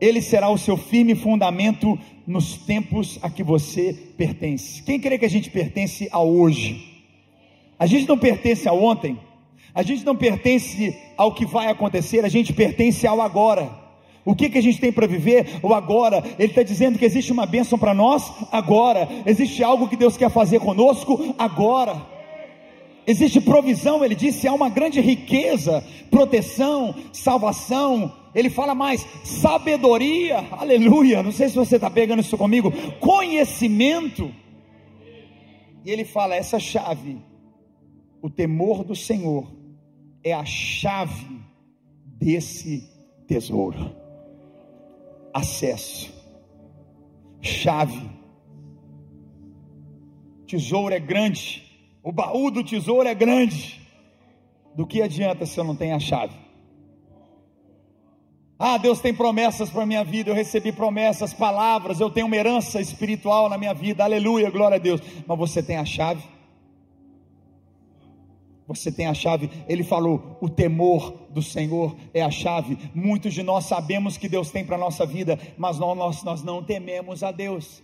ele 0.00 0.20
será 0.20 0.49
o 0.49 0.58
seu 0.58 0.76
firme 0.76 1.14
fundamento 1.14 1.99
nos 2.26 2.56
tempos 2.58 3.18
a 3.23 3.30
que 3.30 3.42
você 3.42 3.92
pertence. 4.16 4.82
Quem 4.82 4.99
crê 4.99 5.18
que 5.18 5.25
a 5.25 5.30
gente 5.30 5.50
pertence 5.50 6.08
a 6.11 6.20
hoje? 6.20 7.04
A 7.78 7.87
gente 7.87 8.08
não 8.08 8.18
pertence 8.18 8.68
a 8.68 8.73
ontem, 8.73 9.18
a 9.75 9.83
gente 9.83 10.04
não 10.04 10.14
pertence 10.14 10.97
ao 11.16 11.35
que 11.35 11.45
vai 11.45 11.66
acontecer, 11.66 12.25
a 12.25 12.28
gente 12.28 12.52
pertence 12.52 13.07
ao 13.07 13.21
agora. 13.21 13.83
O 14.25 14.35
que, 14.35 14.49
que 14.49 14.59
a 14.59 14.62
gente 14.62 14.81
tem 14.81 14.90
para 14.90 15.07
viver? 15.07 15.59
O 15.62 15.75
agora. 15.75 16.23
Ele 16.38 16.49
está 16.49 16.62
dizendo 16.62 16.99
que 16.99 17.04
existe 17.04 17.33
uma 17.33 17.45
bênção 17.45 17.78
para 17.78 17.93
nós 17.93 18.33
agora. 18.50 19.07
Existe 19.26 19.62
algo 19.62 19.88
que 19.88 19.97
Deus 19.97 20.16
quer 20.16 20.31
fazer 20.31 20.61
conosco 20.61 21.35
agora. 21.37 22.14
Existe 23.07 23.38
provisão, 23.40 24.02
ele 24.02 24.14
disse, 24.14 24.49
há 24.49 24.54
uma 24.54 24.71
grande 24.71 24.99
riqueza, 24.99 25.85
proteção, 26.11 26.95
salvação. 27.12 28.11
Ele 28.35 28.49
fala 28.49 28.75
mais, 28.75 29.07
sabedoria, 29.23 30.43
aleluia. 30.52 31.23
Não 31.23 31.31
sei 31.31 31.50
se 31.50 31.54
você 31.54 31.76
está 31.76 31.90
pegando 31.90 32.21
isso 32.21 32.38
comigo. 32.38 32.73
Conhecimento. 33.00 34.33
E 35.85 35.90
ele 35.90 36.04
fala: 36.04 36.35
essa 36.35 36.59
chave, 36.59 37.19
o 38.23 38.31
temor 38.31 38.83
do 38.83 38.97
Senhor, 38.97 39.47
é 40.25 40.33
a 40.33 40.45
chave 40.45 41.40
desse 42.07 42.90
tesouro. 43.28 43.95
Acesso, 45.33 46.12
chave. 47.43 48.11
Tesouro 50.47 50.95
é 50.95 51.00
grande, 51.00 51.62
o 52.02 52.11
baú 52.11 52.50
do 52.50 52.64
tesouro 52.64 53.09
é 53.09 53.14
grande. 53.14 53.83
Do 54.75 54.87
que 54.87 55.02
adianta 55.02 55.47
se 55.47 55.59
eu 55.59 55.64
não 55.64 55.76
tenho 55.76 55.95
a 55.95 56.00
chave? 56.00 56.35
Ah, 58.59 58.78
Deus 58.78 59.00
tem 59.00 59.12
promessas 59.12 59.69
para 59.69 59.83
a 59.83 59.87
minha 59.87 60.04
vida, 60.04 60.31
eu 60.31 60.35
recebi 60.35 60.73
promessas, 60.73 61.35
palavras, 61.35 62.00
eu 62.00 62.11
tenho 62.11 62.26
uma 62.26 62.37
herança 62.37 62.81
espiritual 62.81 63.49
na 63.49 63.59
minha 63.59 63.75
vida, 63.75 64.04
aleluia, 64.04 64.50
glória 64.50 64.76
a 64.76 64.78
Deus. 64.78 65.00
Mas 65.26 65.38
você 65.38 65.62
tem 65.62 65.76
a 65.76 65.85
chave? 65.85 66.23
Você 68.66 68.90
tem 68.90 69.06
a 69.06 69.14
chave. 69.14 69.50
Ele 69.68 69.85
falou: 69.85 70.38
o 70.40 70.49
temor 70.49 71.14
do 71.30 71.42
Senhor 71.42 71.94
é 72.12 72.23
a 72.23 72.30
chave. 72.30 72.78
Muitos 72.94 73.35
de 73.35 73.42
nós 73.42 73.66
sabemos 73.66 74.16
que 74.16 74.28
Deus 74.28 74.50
tem 74.50 74.64
para 74.64 74.76
a 74.76 74.78
nossa 74.78 75.04
vida, 75.04 75.38
mas 75.59 75.78
nós, 75.78 76.23
nós, 76.23 76.42
não 76.42 76.62
tememos 76.62 77.23
a 77.23 77.30
Deus. 77.30 77.83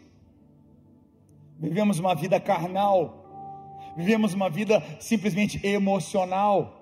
vivemos 1.59 1.99
uma 1.99 2.15
vida 2.15 2.41
carnal, 2.41 3.93
vivemos 3.97 4.33
uma 4.33 4.49
vida 4.49 4.83
simplesmente 4.99 5.65
emocional. 5.67 6.77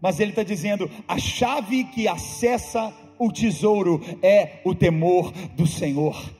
Mas 0.00 0.18
ele 0.18 0.30
está 0.30 0.42
dizendo: 0.42 0.90
a 1.06 1.18
chave 1.18 1.84
que 1.84 2.08
acessa 2.08 2.92
o 3.18 3.30
tesouro 3.30 4.00
é 4.22 4.60
o 4.64 4.74
temor 4.74 5.30
do 5.54 5.66
Senhor. 5.66 6.32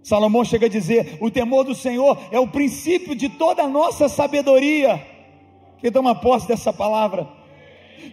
Salomão 0.00 0.44
chega 0.44 0.66
a 0.66 0.70
dizer: 0.70 1.18
o 1.20 1.28
temor 1.28 1.64
do 1.64 1.74
Senhor 1.74 2.16
é 2.30 2.38
o 2.38 2.46
princípio 2.46 3.16
de 3.16 3.28
toda 3.28 3.64
a 3.64 3.68
nossa 3.68 4.08
sabedoria. 4.08 5.11
Quem 5.82 5.90
toma 5.90 6.14
posse 6.14 6.46
dessa 6.46 6.72
palavra? 6.72 7.28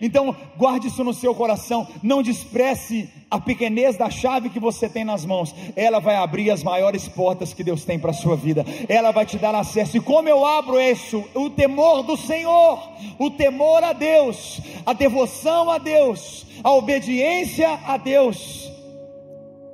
Então, 0.01 0.35
guarde 0.57 0.87
isso 0.87 1.03
no 1.03 1.13
seu 1.13 1.35
coração. 1.35 1.87
Não 2.01 2.23
despreze 2.23 3.09
a 3.29 3.39
pequenez 3.39 3.95
da 3.95 4.09
chave 4.09 4.49
que 4.49 4.59
você 4.59 4.89
tem 4.89 5.03
nas 5.03 5.23
mãos. 5.23 5.53
Ela 5.75 5.99
vai 5.99 6.15
abrir 6.15 6.49
as 6.49 6.63
maiores 6.63 7.07
portas 7.07 7.53
que 7.53 7.63
Deus 7.63 7.85
tem 7.85 7.99
para 7.99 8.09
a 8.09 8.13
sua 8.13 8.35
vida. 8.35 8.65
Ela 8.87 9.11
vai 9.11 9.25
te 9.25 9.37
dar 9.37 9.53
acesso. 9.53 9.97
E 9.97 10.01
como 10.01 10.27
eu 10.27 10.43
abro 10.43 10.79
isso? 10.81 11.23
O 11.35 11.51
temor 11.51 12.01
do 12.01 12.17
Senhor, 12.17 12.81
o 13.19 13.29
temor 13.29 13.83
a 13.83 13.93
Deus, 13.93 14.59
a 14.83 14.93
devoção 14.93 15.69
a 15.69 15.77
Deus, 15.77 16.47
a 16.63 16.71
obediência 16.71 17.79
a 17.85 17.97
Deus. 17.97 18.71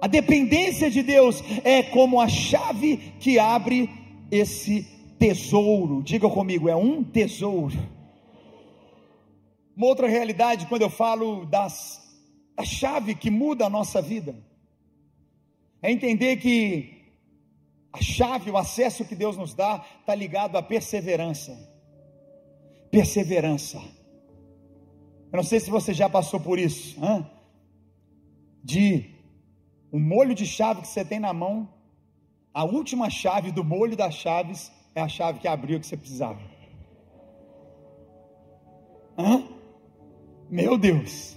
A 0.02 0.08
dependência 0.08 0.92
de 0.92 1.02
Deus 1.02 1.42
é 1.64 1.82
como 1.82 2.20
a 2.20 2.28
chave 2.28 3.14
que 3.22 3.40
abre 3.40 3.90
esse 4.30 4.95
tesouro. 5.20 6.04
Diga 6.04 6.30
comigo, 6.30 6.70
é 6.70 6.76
um 6.76 7.04
tesouro 7.04 7.96
uma 9.76 9.88
outra 9.88 10.08
realidade 10.08 10.68
quando 10.68 10.84
eu 10.84 10.90
falo 10.90 11.46
das, 11.46 12.02
da 12.56 12.64
chave 12.64 13.14
que 13.14 13.30
muda 13.30 13.66
a 13.66 13.70
nossa 13.70 14.02
vida. 14.02 14.36
É 15.82 15.92
entender 15.92 16.38
que 16.38 17.04
a 17.92 18.02
chave, 18.02 18.50
o 18.50 18.58
acesso 18.58 19.04
que 19.04 19.16
Deus 19.16 19.36
nos 19.36 19.54
dá, 19.54 19.86
está 20.00 20.16
ligado 20.16 20.56
à 20.56 20.64
perseverança. 20.64 21.54
Perseverança. 22.90 23.78
Eu 25.32 25.38
não 25.38 25.44
sei 25.44 25.60
se 25.60 25.70
você 25.70 25.94
já 25.94 26.10
passou 26.10 26.40
por 26.40 26.58
isso. 26.58 26.98
Hein? 27.04 27.26
De 28.64 29.14
um 29.92 30.00
molho 30.00 30.34
de 30.34 30.46
chave 30.46 30.82
que 30.82 30.88
você 30.88 31.04
tem 31.04 31.20
na 31.20 31.34
mão, 31.34 31.70
a 32.54 32.64
última 32.64 33.10
chave 33.10 33.52
do 33.52 33.64
molho 33.64 33.98
das 33.98 34.16
chaves 34.16 34.72
é 34.96 35.02
a 35.02 35.10
chave 35.10 35.40
que 35.40 35.48
abriu 35.48 35.78
que 35.78 35.86
você 35.86 35.98
precisava. 35.98 36.40
Hã? 39.18 39.44
Meu 40.50 40.78
Deus. 40.78 41.36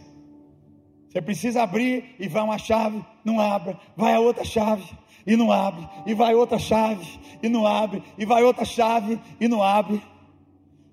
Você 1.08 1.20
precisa 1.20 1.62
abrir 1.62 2.14
e 2.20 2.28
vai 2.28 2.42
uma 2.42 2.58
chave, 2.58 3.04
não 3.24 3.40
abre, 3.40 3.76
vai 3.96 4.14
a 4.14 4.20
outra 4.20 4.44
chave 4.44 4.84
e 5.26 5.36
não 5.36 5.50
abre, 5.50 5.86
e 6.06 6.14
vai 6.14 6.34
outra 6.34 6.58
chave 6.58 7.04
e 7.42 7.48
não 7.48 7.66
abre, 7.66 8.02
e 8.16 8.24
vai 8.24 8.44
outra 8.44 8.64
chave 8.64 9.18
e 9.40 9.48
não 9.48 9.62
abre. 9.62 10.00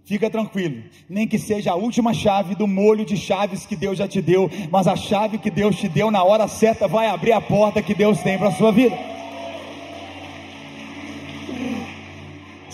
Fica 0.03 0.29
tranquilo, 0.29 0.83
nem 1.09 1.27
que 1.27 1.37
seja 1.37 1.71
a 1.71 1.75
última 1.75 2.13
chave 2.13 2.55
do 2.55 2.67
molho 2.67 3.05
de 3.05 3.17
chaves 3.17 3.65
que 3.65 3.75
Deus 3.75 3.97
já 3.97 4.07
te 4.07 4.21
deu, 4.21 4.49
mas 4.71 4.87
a 4.87 4.95
chave 4.95 5.37
que 5.37 5.51
Deus 5.51 5.75
te 5.75 5.89
deu 5.89 6.09
na 6.09 6.23
hora 6.23 6.47
certa 6.47 6.87
vai 6.87 7.07
abrir 7.07 7.33
a 7.33 7.41
porta 7.41 7.81
que 7.81 7.93
Deus 7.93 8.21
tem 8.21 8.37
para 8.37 8.49
a 8.49 8.53
sua 8.53 8.71
vida. 8.71 9.14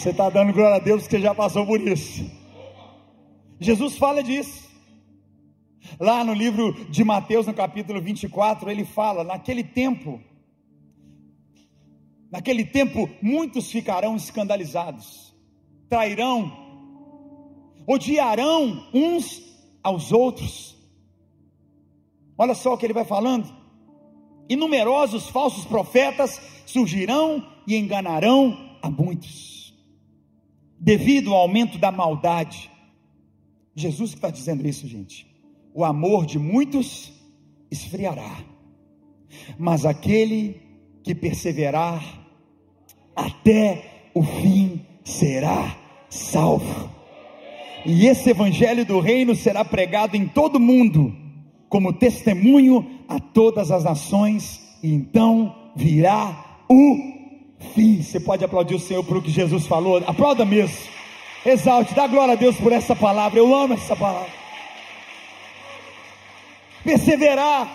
Você 0.02 0.10
está 0.10 0.32
dando 0.32 0.52
glória 0.52 0.78
a 0.78 0.80
Deus 0.80 1.04
porque 1.04 1.20
já 1.20 1.36
passou 1.36 1.64
por 1.64 1.80
isso. 1.80 2.28
Jesus 3.60 4.00
fala 4.00 4.24
disso. 4.24 4.68
Lá 6.00 6.24
no 6.24 6.34
livro 6.34 6.74
de 6.90 7.04
Mateus, 7.04 7.46
no 7.46 7.54
capítulo 7.54 8.02
24, 8.02 8.72
ele 8.72 8.84
fala: 8.84 9.24
naquele 9.24 9.64
tempo, 9.64 10.20
naquele 12.32 12.66
tempo, 12.66 13.08
muitos 13.22 13.70
ficarão 13.70 14.16
escandalizados, 14.16 15.36
trairão, 15.88 16.52
odiarão 17.86 18.84
uns 18.92 19.40
aos 19.84 20.12
outros. 20.12 20.76
Olha 22.36 22.56
só 22.56 22.74
o 22.74 22.78
que 22.78 22.88
ele 22.88 22.94
vai 22.94 23.06
falando. 23.06 23.56
E 24.50 24.56
numerosos 24.56 25.30
falsos 25.30 25.64
profetas 25.64 26.42
surgirão 26.66 27.48
e 27.68 27.76
enganarão 27.76 28.72
a 28.82 28.90
muitos, 28.90 29.61
devido 30.82 31.34
ao 31.34 31.42
aumento 31.42 31.78
da 31.78 31.92
maldade. 31.92 32.70
Jesus 33.74 34.12
que 34.12 34.18
está 34.18 34.30
dizendo 34.30 34.68
isso, 34.68 34.86
gente 34.88 35.32
o 35.74 35.84
amor 35.84 36.26
de 36.26 36.38
muitos 36.38 37.12
esfriará, 37.70 38.38
mas 39.58 39.86
aquele 39.86 40.62
que 41.04 41.16
perseverar 41.16 42.04
até 43.16 44.10
o 44.14 44.22
fim 44.22 44.82
será 45.04 45.78
salvo. 46.10 46.90
E 47.86 48.06
esse 48.06 48.30
evangelho 48.30 48.86
do 48.86 49.00
reino 49.00 49.36
será 49.36 49.64
pregado 49.64 50.16
em 50.16 50.28
todo 50.28 50.58
o 50.58 50.60
mundo, 50.60 51.16
como 51.70 51.94
testemunho 51.94 52.86
a 53.08 53.20
todas 53.20 53.72
as 53.72 53.86
nações, 53.86 54.62
e 54.84 54.94
então 54.94 55.72
virá 55.76 56.64
o 56.70 57.21
fim. 57.74 58.02
Você 58.02 58.20
pode 58.20 58.44
aplaudir 58.44 58.76
o 58.76 58.80
Senhor 58.80 59.04
por 59.04 59.18
o 59.18 59.22
que 59.22 59.32
Jesus 59.32 59.68
falou? 59.68 59.98
Aplauda 60.06 60.46
mesmo. 60.46 60.78
Exalte, 61.46 61.94
dá 61.94 62.08
glória 62.08 62.34
a 62.34 62.38
Deus 62.38 62.56
por 62.58 62.72
essa 62.72 62.96
palavra. 62.96 63.40
Eu 63.40 63.54
amo 63.54 63.74
essa 63.74 63.96
palavra. 63.96 64.30
Perseverar, 66.84 67.70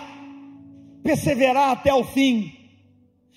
perseverar 1.03 1.71
até 1.71 1.93
o 1.93 2.03
fim, 2.03 2.53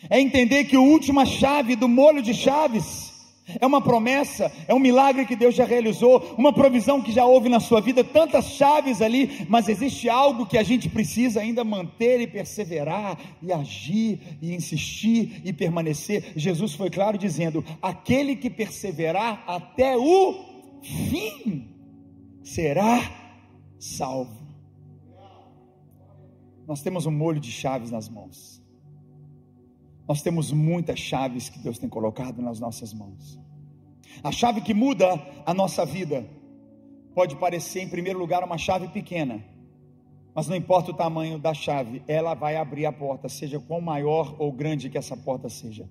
é 0.09 0.21
entender 0.21 0.65
que 0.65 0.77
a 0.77 0.81
última 0.81 1.25
chave 1.25 1.77
do 1.77 1.89
molho 1.89 2.23
de 2.23 2.35
chaves 2.35 3.10
é 3.59 3.67
uma 3.67 3.81
promessa, 3.81 4.53
é 4.69 4.75
um 4.75 4.79
milagre 4.79 5.25
que 5.25 5.37
Deus 5.37 5.55
já 5.55 5.65
realizou, 5.65 6.35
uma 6.37 6.53
provisão 6.53 7.01
que 7.01 7.13
já 7.13 7.25
houve 7.25 7.49
na 7.49 7.61
sua 7.61 7.81
vida, 7.81 8.05
tantas 8.05 8.51
chaves 8.51 9.01
ali, 9.01 9.47
mas 9.49 9.69
existe 9.69 10.09
algo 10.09 10.47
que 10.47 10.59
a 10.59 10.63
gente 10.63 10.89
precisa 10.89 11.41
ainda 11.41 11.65
manter 11.65 12.21
e 12.21 12.27
perseverar, 12.27 13.19
e 13.43 13.53
agir, 13.53 14.21
e 14.41 14.55
insistir 14.55 15.41
e 15.45 15.53
permanecer. 15.53 16.33
Jesus 16.37 16.75
foi 16.75 16.91
claro 16.91 17.17
dizendo: 17.17 17.65
aquele 17.81 18.37
que 18.37 18.51
perseverar 18.51 19.43
até 19.47 19.97
o 19.97 20.45
fim 20.83 21.69
será 22.43 23.01
salvo. 23.79 24.41
Nós 26.67 26.83
temos 26.83 27.07
um 27.07 27.11
molho 27.11 27.41
de 27.41 27.51
chaves 27.51 27.91
nas 27.91 28.09
mãos. 28.09 28.60
Nós 30.11 30.23
temos 30.23 30.51
muitas 30.51 30.99
chaves 30.99 31.49
que 31.49 31.61
Deus 31.61 31.79
tem 31.79 31.89
colocado 31.89 32.43
nas 32.43 32.59
nossas 32.59 32.93
mãos. 32.93 33.39
A 34.25 34.33
chave 34.33 34.61
que 34.61 34.75
muda 34.75 35.07
a 35.47 35.55
nossa 35.55 35.87
vida 35.87 36.29
pode 37.15 37.37
parecer, 37.37 37.83
em 37.83 37.89
primeiro 37.89 38.19
lugar, 38.19 38.43
uma 38.43 38.59
chave 38.59 38.89
pequena, 38.89 39.41
mas 40.35 40.49
não 40.49 40.57
importa 40.57 40.91
o 40.91 40.95
tamanho 40.95 41.39
da 41.39 41.55
chave, 41.55 42.03
ela 42.09 42.35
vai 42.35 42.57
abrir 42.57 42.87
a 42.87 42.93
porta, 42.93 43.29
seja 43.29 43.61
quão 43.61 43.81
maior 43.81 44.35
ou 44.37 44.51
grande 44.51 44.91
que 44.91 44.99
essa 44.99 45.17
porta 45.17 45.49
seja. 45.49 45.89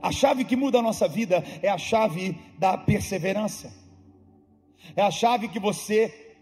A 0.00 0.10
chave 0.10 0.42
que 0.42 0.56
muda 0.56 0.78
a 0.78 0.82
nossa 0.82 1.06
vida 1.06 1.44
é 1.60 1.68
a 1.68 1.76
chave 1.76 2.38
da 2.58 2.78
perseverança, 2.78 3.70
é 4.96 5.02
a 5.02 5.10
chave 5.10 5.48
que 5.48 5.60
você 5.60 6.38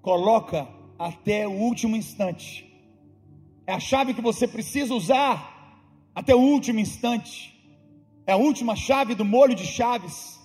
coloca 0.00 0.68
até 0.96 1.48
o 1.48 1.50
último 1.50 1.96
instante. 1.96 2.64
É 3.66 3.72
a 3.72 3.80
chave 3.80 4.14
que 4.14 4.22
você 4.22 4.46
precisa 4.46 4.94
usar 4.94 5.55
até 6.16 6.34
o 6.34 6.40
último 6.40 6.80
instante. 6.80 7.54
É 8.26 8.32
a 8.32 8.36
última 8.36 8.74
chave 8.74 9.14
do 9.14 9.24
molho 9.24 9.54
de 9.54 9.66
chaves. 9.66 10.40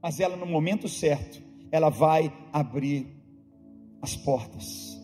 Mas 0.00 0.20
ela, 0.20 0.36
no 0.36 0.46
momento 0.46 0.88
certo, 0.88 1.42
ela 1.72 1.90
vai 1.90 2.32
abrir 2.52 3.08
as 4.00 4.14
portas. 4.14 4.96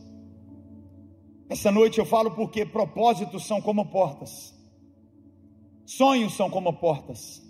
Essa 1.49 1.73
noite 1.73 1.99
eu 1.99 2.07
falo 2.07 2.31
porque 2.31 2.65
propósitos 2.65 3.45
são 3.47 3.61
como 3.61 3.87
portas, 3.87 4.55
sonhos 5.85 6.35
são 6.35 6.51
como 6.51 6.73
portas, 6.73 7.41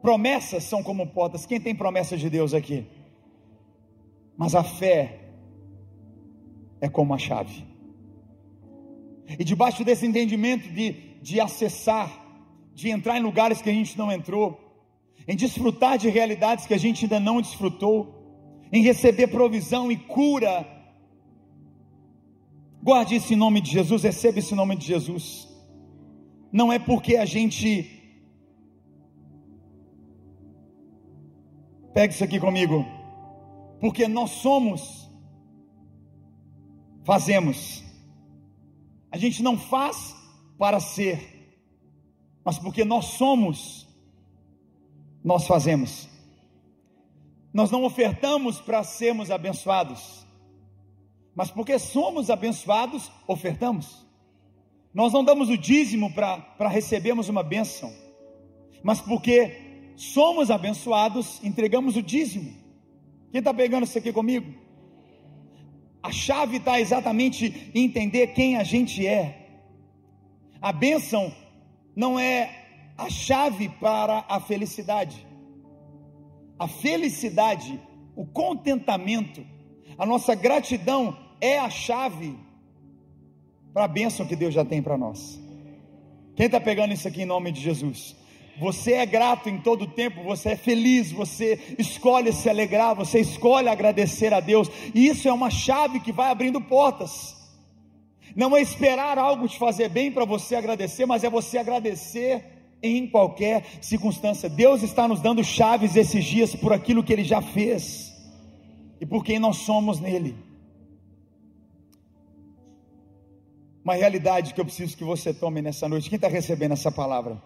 promessas 0.00 0.64
são 0.64 0.82
como 0.82 1.06
portas. 1.06 1.46
Quem 1.46 1.60
tem 1.60 1.74
promessa 1.74 2.16
de 2.16 2.30
Deus 2.30 2.54
aqui? 2.54 2.86
Mas 4.36 4.54
a 4.54 4.64
fé 4.64 5.20
é 6.80 6.88
como 6.88 7.14
a 7.14 7.18
chave. 7.18 7.64
E 9.38 9.44
debaixo 9.44 9.84
desse 9.84 10.06
entendimento 10.06 10.68
de, 10.72 11.09
de 11.20 11.40
acessar, 11.40 12.10
de 12.74 12.88
entrar 12.90 13.18
em 13.18 13.22
lugares 13.22 13.60
que 13.60 13.70
a 13.70 13.72
gente 13.72 13.96
não 13.98 14.10
entrou, 14.10 14.58
em 15.26 15.36
desfrutar 15.36 15.98
de 15.98 16.08
realidades 16.08 16.66
que 16.66 16.74
a 16.74 16.78
gente 16.78 17.04
ainda 17.04 17.20
não 17.20 17.40
desfrutou, 17.40 18.16
em 18.72 18.82
receber 18.82 19.26
provisão 19.28 19.90
e 19.90 19.96
cura, 19.96 20.66
guarde 22.82 23.16
esse 23.16 23.36
nome 23.36 23.60
de 23.60 23.70
Jesus, 23.70 24.02
receba 24.02 24.38
esse 24.38 24.54
nome 24.54 24.76
de 24.76 24.86
Jesus. 24.86 25.48
Não 26.52 26.72
é 26.72 26.78
porque 26.78 27.16
a 27.16 27.24
gente. 27.24 27.98
Pegue 31.92 32.14
isso 32.14 32.24
aqui 32.24 32.38
comigo. 32.38 32.84
Porque 33.80 34.06
nós 34.06 34.30
somos 34.30 35.08
fazemos. 37.04 37.82
A 39.10 39.18
gente 39.18 39.42
não 39.42 39.58
faz 39.58 40.14
para 40.60 40.78
ser. 40.78 41.56
mas 42.44 42.58
porque 42.58 42.84
nós 42.84 43.06
somos, 43.06 43.88
nós 45.24 45.46
fazemos. 45.46 46.06
Nós 47.50 47.70
não 47.70 47.82
ofertamos 47.82 48.60
para 48.60 48.84
sermos 48.84 49.30
abençoados, 49.30 50.26
mas 51.34 51.50
porque 51.50 51.78
somos 51.78 52.28
abençoados, 52.28 53.10
ofertamos. 53.26 54.06
Nós 54.92 55.14
não 55.14 55.24
damos 55.24 55.48
o 55.48 55.56
dízimo 55.56 56.12
para 56.12 56.68
recebermos 56.68 57.30
uma 57.30 57.42
bênção, 57.42 57.90
mas 58.82 59.00
porque 59.00 59.94
somos 59.96 60.50
abençoados, 60.50 61.42
entregamos 61.42 61.96
o 61.96 62.02
dízimo. 62.02 62.54
Quem 63.32 63.38
está 63.38 63.54
pegando 63.54 63.84
isso 63.84 63.96
aqui 63.96 64.12
comigo? 64.12 64.54
A 66.02 66.12
chave 66.12 66.58
está 66.58 66.78
exatamente 66.78 67.70
em 67.74 67.84
entender 67.86 68.34
quem 68.34 68.58
a 68.58 68.62
gente 68.62 69.06
é. 69.06 69.39
A 70.60 70.72
bênção 70.72 71.32
não 71.96 72.18
é 72.18 72.50
a 72.96 73.08
chave 73.08 73.68
para 73.68 74.24
a 74.28 74.40
felicidade. 74.40 75.26
A 76.58 76.68
felicidade, 76.68 77.80
o 78.14 78.26
contentamento, 78.26 79.44
a 79.96 80.04
nossa 80.04 80.34
gratidão 80.34 81.16
é 81.40 81.58
a 81.58 81.70
chave 81.70 82.38
para 83.72 83.84
a 83.84 83.88
bênção 83.88 84.26
que 84.26 84.36
Deus 84.36 84.52
já 84.52 84.64
tem 84.64 84.82
para 84.82 84.98
nós. 84.98 85.40
Quem 86.36 86.46
está 86.46 86.60
pegando 86.60 86.92
isso 86.92 87.08
aqui 87.08 87.22
em 87.22 87.26
nome 87.26 87.50
de 87.52 87.60
Jesus? 87.60 88.16
Você 88.58 88.92
é 88.92 89.06
grato 89.06 89.48
em 89.48 89.58
todo 89.58 89.86
tempo, 89.86 90.22
você 90.22 90.50
é 90.50 90.56
feliz, 90.56 91.10
você 91.10 91.76
escolhe 91.78 92.30
se 92.30 92.50
alegrar, 92.50 92.94
você 92.94 93.20
escolhe 93.20 93.68
agradecer 93.68 94.34
a 94.34 94.40
Deus, 94.40 94.70
e 94.94 95.06
isso 95.06 95.26
é 95.26 95.32
uma 95.32 95.48
chave 95.50 96.00
que 96.00 96.12
vai 96.12 96.30
abrindo 96.30 96.60
portas. 96.60 97.39
Não 98.34 98.56
é 98.56 98.62
esperar 98.62 99.18
algo 99.18 99.48
te 99.48 99.58
fazer 99.58 99.88
bem 99.88 100.10
para 100.10 100.24
você 100.24 100.54
agradecer, 100.54 101.06
mas 101.06 101.24
é 101.24 101.30
você 101.30 101.58
agradecer 101.58 102.44
em 102.82 103.06
qualquer 103.06 103.64
circunstância. 103.80 104.48
Deus 104.48 104.82
está 104.82 105.06
nos 105.06 105.20
dando 105.20 105.44
chaves 105.44 105.96
esses 105.96 106.24
dias 106.24 106.54
por 106.54 106.72
aquilo 106.72 107.02
que 107.02 107.12
Ele 107.12 107.24
já 107.24 107.42
fez 107.42 108.12
e 109.00 109.06
por 109.06 109.24
quem 109.24 109.38
nós 109.38 109.58
somos 109.58 110.00
nele. 110.00 110.36
Uma 113.82 113.94
realidade 113.94 114.52
que 114.54 114.60
eu 114.60 114.64
preciso 114.64 114.96
que 114.96 115.04
você 115.04 115.32
tome 115.32 115.62
nessa 115.62 115.88
noite. 115.88 116.08
Quem 116.08 116.16
está 116.16 116.28
recebendo 116.28 116.72
essa 116.72 116.92
palavra? 116.92 117.42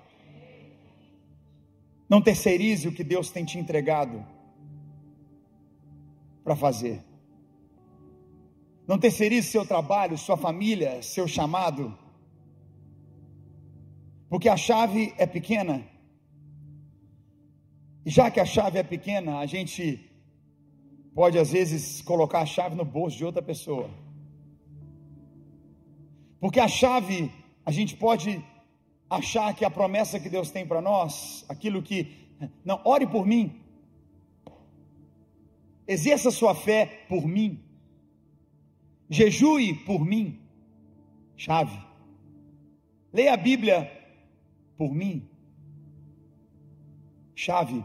Não 2.08 2.20
terceirize 2.20 2.88
o 2.88 2.92
que 2.92 3.04
Deus 3.04 3.30
tem 3.30 3.44
te 3.44 3.58
entregado 3.58 4.24
para 6.42 6.54
fazer. 6.54 7.02
Não 8.86 8.98
terceirize 8.98 9.48
seu 9.48 9.64
trabalho, 9.66 10.18
sua 10.18 10.36
família, 10.36 11.02
seu 11.02 11.26
chamado. 11.26 11.96
Porque 14.28 14.48
a 14.48 14.56
chave 14.56 15.14
é 15.16 15.26
pequena. 15.26 15.84
E 18.04 18.10
já 18.10 18.30
que 18.30 18.40
a 18.40 18.44
chave 18.44 18.78
é 18.78 18.82
pequena, 18.82 19.38
a 19.38 19.46
gente 19.46 20.10
pode 21.14 21.38
às 21.38 21.52
vezes 21.52 22.02
colocar 22.02 22.40
a 22.40 22.46
chave 22.46 22.74
no 22.74 22.84
bolso 22.84 23.16
de 23.16 23.24
outra 23.24 23.40
pessoa. 23.40 23.88
Porque 26.38 26.60
a 26.60 26.68
chave, 26.68 27.32
a 27.64 27.70
gente 27.70 27.96
pode 27.96 28.44
achar 29.08 29.54
que 29.54 29.64
a 29.64 29.70
promessa 29.70 30.20
que 30.20 30.28
Deus 30.28 30.50
tem 30.50 30.66
para 30.66 30.82
nós, 30.82 31.44
aquilo 31.48 31.82
que. 31.82 32.28
Não, 32.62 32.80
ore 32.84 33.06
por 33.06 33.24
mim. 33.24 33.62
Exerça 35.88 36.30
sua 36.30 36.54
fé 36.54 37.06
por 37.08 37.26
mim. 37.26 37.62
Jejue 39.08 39.74
por 39.74 40.04
mim. 40.04 40.38
Chave. 41.36 41.78
Leia 43.12 43.34
a 43.34 43.36
Bíblia 43.36 43.90
por 44.76 44.92
mim. 44.92 45.28
Chave. 47.34 47.84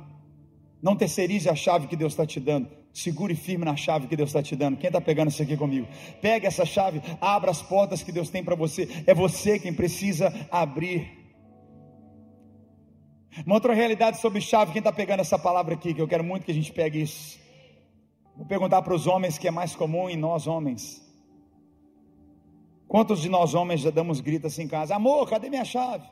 Não 0.82 0.96
terceirize 0.96 1.50
a 1.50 1.56
chave 1.56 1.88
que 1.88 1.96
Deus 1.96 2.14
está 2.14 2.26
te 2.26 2.40
dando. 2.40 2.70
Segure 2.94 3.36
firme 3.36 3.66
na 3.66 3.76
chave 3.76 4.08
que 4.08 4.16
Deus 4.16 4.30
está 4.30 4.42
te 4.42 4.56
dando. 4.56 4.78
Quem 4.78 4.88
está 4.88 5.00
pegando 5.00 5.30
isso 5.30 5.42
aqui 5.42 5.56
comigo? 5.56 5.88
Pega 6.22 6.48
essa 6.48 6.66
chave, 6.66 7.02
abra 7.22 7.52
as 7.52 7.62
portas 7.62 8.02
que 8.02 8.12
Deus 8.12 8.30
tem 8.30 8.44
para 8.44 8.56
você. 8.56 8.88
É 9.06 9.14
você 9.14 9.60
quem 9.60 9.74
precisa 9.74 10.34
abrir. 10.52 11.18
Uma 13.46 13.56
outra 13.56 13.74
realidade 13.74 14.20
sobre 14.20 14.42
chave, 14.42 14.72
quem 14.72 14.80
está 14.80 14.92
pegando 14.92 15.20
essa 15.20 15.38
palavra 15.38 15.76
aqui, 15.76 15.94
que 15.94 16.02
eu 16.02 16.08
quero 16.08 16.24
muito 16.24 16.46
que 16.46 16.52
a 16.52 16.56
gente 16.56 16.72
pegue 16.72 17.02
isso. 17.02 17.40
Vou 18.36 18.46
perguntar 18.46 18.82
para 18.82 18.94
os 18.94 19.06
homens 19.06 19.38
que 19.38 19.48
é 19.48 19.52
mais 19.52 19.76
comum 19.76 20.10
em 20.10 20.18
nós 20.18 20.48
homens. 20.48 21.09
Quantos 22.90 23.22
de 23.22 23.30
nós 23.30 23.54
homens 23.54 23.82
já 23.82 23.92
damos 23.92 24.20
gritos 24.20 24.52
assim 24.52 24.64
em 24.64 24.68
casa? 24.68 24.96
Amor, 24.96 25.30
cadê 25.30 25.48
minha 25.48 25.64
chave? 25.64 26.10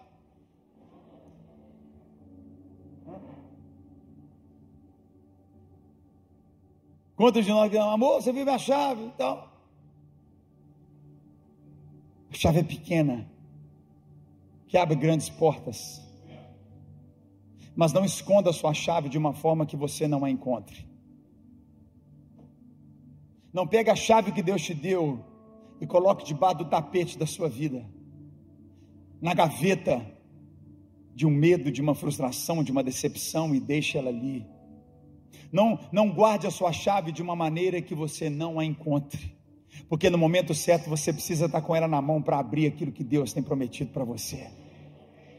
Quantos 7.15 7.43
de 7.45 7.51
nós 7.51 7.75
amor, 7.75 8.21
você 8.21 8.31
viu 8.31 8.43
minha 8.43 8.59
chave? 8.59 9.05
Então, 9.05 9.43
a 12.29 12.35
chave 12.35 12.59
é 12.59 12.63
pequena, 12.63 13.27
que 14.67 14.77
abre 14.77 14.95
grandes 14.95 15.31
portas. 15.31 15.99
Mas 17.75 17.91
não 17.91 18.05
esconda 18.05 18.51
a 18.51 18.53
sua 18.53 18.75
chave 18.75 19.09
de 19.09 19.17
uma 19.17 19.33
forma 19.33 19.65
que 19.65 19.75
você 19.75 20.07
não 20.07 20.23
a 20.23 20.29
encontre. 20.29 20.87
Não 23.51 23.65
pega 23.65 23.93
a 23.93 23.95
chave 23.95 24.31
que 24.31 24.43
Deus 24.43 24.61
te 24.61 24.75
deu 24.75 25.36
e 25.79 25.87
coloque 25.87 26.25
debaixo 26.25 26.59
do 26.59 26.65
tapete 26.65 27.17
da 27.17 27.25
sua 27.25 27.49
vida, 27.49 27.85
na 29.21 29.33
gaveta 29.33 30.05
de 31.13 31.25
um 31.25 31.31
medo, 31.31 31.71
de 31.71 31.81
uma 31.81 31.95
frustração, 31.95 32.63
de 32.63 32.71
uma 32.71 32.83
decepção 32.83 33.53
e 33.55 33.59
deixe 33.59 33.97
ela 33.97 34.09
ali. 34.09 34.45
Não, 35.51 35.79
não 35.91 36.11
guarde 36.11 36.45
a 36.45 36.51
sua 36.51 36.71
chave 36.71 37.11
de 37.11 37.21
uma 37.21 37.35
maneira 37.35 37.81
que 37.81 37.95
você 37.95 38.29
não 38.29 38.59
a 38.59 38.65
encontre. 38.65 39.35
Porque 39.89 40.09
no 40.09 40.17
momento 40.17 40.53
certo 40.53 40.89
você 40.89 41.13
precisa 41.13 41.45
estar 41.45 41.61
com 41.61 41.75
ela 41.75 41.87
na 41.87 42.01
mão 42.01 42.21
para 42.21 42.37
abrir 42.37 42.67
aquilo 42.67 42.91
que 42.91 43.03
Deus 43.03 43.33
tem 43.33 43.41
prometido 43.41 43.91
para 43.91 44.03
você. 44.03 44.47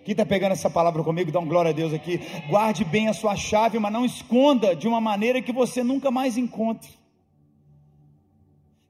Quem 0.04 0.12
está 0.12 0.24
pegando 0.24 0.52
essa 0.52 0.70
palavra 0.70 1.04
comigo, 1.04 1.30
dá 1.30 1.38
um 1.38 1.46
glória 1.46 1.70
a 1.70 1.74
Deus 1.74 1.92
aqui. 1.92 2.18
Guarde 2.48 2.84
bem 2.84 3.08
a 3.08 3.12
sua 3.12 3.36
chave, 3.36 3.78
mas 3.78 3.92
não 3.92 4.04
esconda 4.04 4.74
de 4.74 4.88
uma 4.88 5.00
maneira 5.00 5.42
que 5.42 5.52
você 5.52 5.84
nunca 5.84 6.10
mais 6.10 6.38
encontre. 6.38 6.97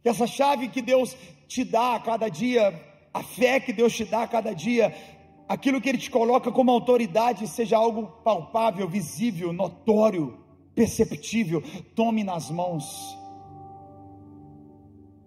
Essa 0.09 0.27
chave 0.27 0.69
que 0.69 0.83
Deus 0.83 1.17
te 1.47 1.65
dá 1.65 1.95
a 1.95 2.01
cada 2.01 2.29
dia, 2.29 2.75
a 3.13 3.23
fé 3.23 3.61
que 3.61 3.73
Deus 3.73 3.95
te 3.95 4.05
dá 4.05 4.23
a 4.23 4.29
cada 4.29 4.55
dia, 4.55 4.95
aquilo 5.49 5.81
que 5.81 5.89
Ele 5.89 5.99
te 5.99 6.11
coloca 6.11 6.53
como 6.53 6.71
autoridade, 6.71 7.47
seja 7.49 7.77
algo 7.77 8.07
palpável, 8.23 8.89
visível, 8.89 9.53
notório 9.53 10.39
perceptível, 10.75 11.63
tome 11.97 12.23
nas 12.23 12.51
mãos. 12.51 13.17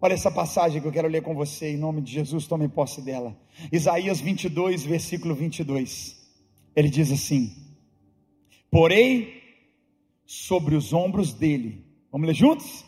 Olha 0.01 0.13
essa 0.13 0.31
passagem 0.31 0.81
que 0.81 0.87
eu 0.87 0.91
quero 0.91 1.07
ler 1.07 1.21
com 1.21 1.35
você, 1.35 1.73
em 1.73 1.77
nome 1.77 2.01
de 2.01 2.11
Jesus, 2.13 2.47
tome 2.47 2.67
posse 2.67 3.01
dela. 3.01 3.37
Isaías 3.71 4.19
22, 4.19 4.83
versículo 4.83 5.35
22. 5.35 6.17
Ele 6.75 6.89
diz 6.89 7.11
assim: 7.11 7.53
Porei 8.71 9.41
sobre 10.25 10.75
os 10.75 10.93
ombros 10.93 11.33
dele, 11.33 11.85
vamos 12.11 12.27
ler 12.27 12.33
juntos? 12.33 12.85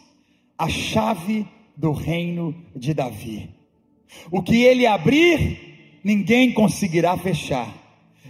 A 0.57 0.69
chave 0.69 1.45
do 1.75 1.91
reino 1.91 2.55
de 2.75 2.93
Davi. 2.93 3.49
O 4.31 4.41
que 4.41 4.63
ele 4.63 4.85
abrir, 4.85 5.99
ninguém 6.03 6.51
conseguirá 6.51 7.17
fechar, 7.17 7.73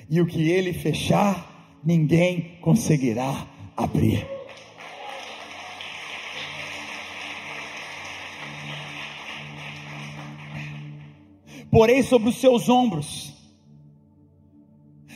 e 0.09 0.21
o 0.21 0.25
que 0.25 0.49
ele 0.49 0.73
fechar, 0.73 1.79
ninguém 1.83 2.57
conseguirá 2.61 3.47
abrir. 3.75 4.25
Porém, 11.69 12.03
sobre 12.03 12.29
os 12.29 12.37
seus 12.37 12.69
ombros. 12.69 13.33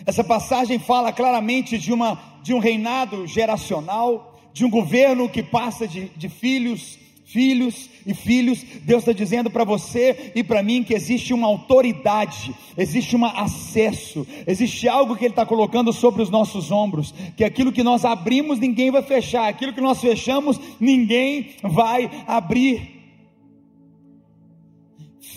Essa 0.08 0.24
passagem 0.24 0.80
fala 0.80 1.14
claramente 1.14 1.78
de, 1.78 1.94
uma, 1.94 2.40
de 2.42 2.54
um 2.54 2.60
reinado 2.60 3.28
geracional, 3.28 4.40
de 4.54 4.66
um 4.66 4.70
governo 4.70 5.30
que 5.30 5.44
passa 5.44 5.88
de, 5.88 6.10
de 6.10 6.30
filhos 6.30 6.98
filhos 7.28 7.90
e 8.06 8.14
filhos, 8.14 8.64
Deus 8.84 9.02
está 9.02 9.12
dizendo 9.12 9.50
para 9.50 9.66
você 9.66 10.32
e 10.34 10.44
para 10.44 10.64
mim 10.64 10.82
que 10.82 10.94
existe 10.94 11.34
uma 11.34 11.46
autoridade, 11.46 12.56
existe 12.78 13.18
um 13.18 13.26
acesso, 13.26 14.26
existe 14.48 14.88
algo 14.88 15.16
que 15.16 15.26
Ele 15.26 15.34
está 15.34 15.46
colocando 15.46 15.92
sobre 15.92 16.22
os 16.22 16.30
nossos 16.30 16.72
ombros, 16.72 17.14
que 17.36 17.44
aquilo 17.44 17.74
que 17.74 17.84
nós 17.84 18.06
abrimos 18.06 18.60
ninguém 18.60 18.92
vai 18.92 19.04
fechar, 19.04 19.48
aquilo 19.50 19.74
que 19.74 19.82
nós 19.82 20.00
fechamos 20.00 20.58
ninguém 20.80 21.52
vai 21.62 22.10
abrir. 22.26 22.96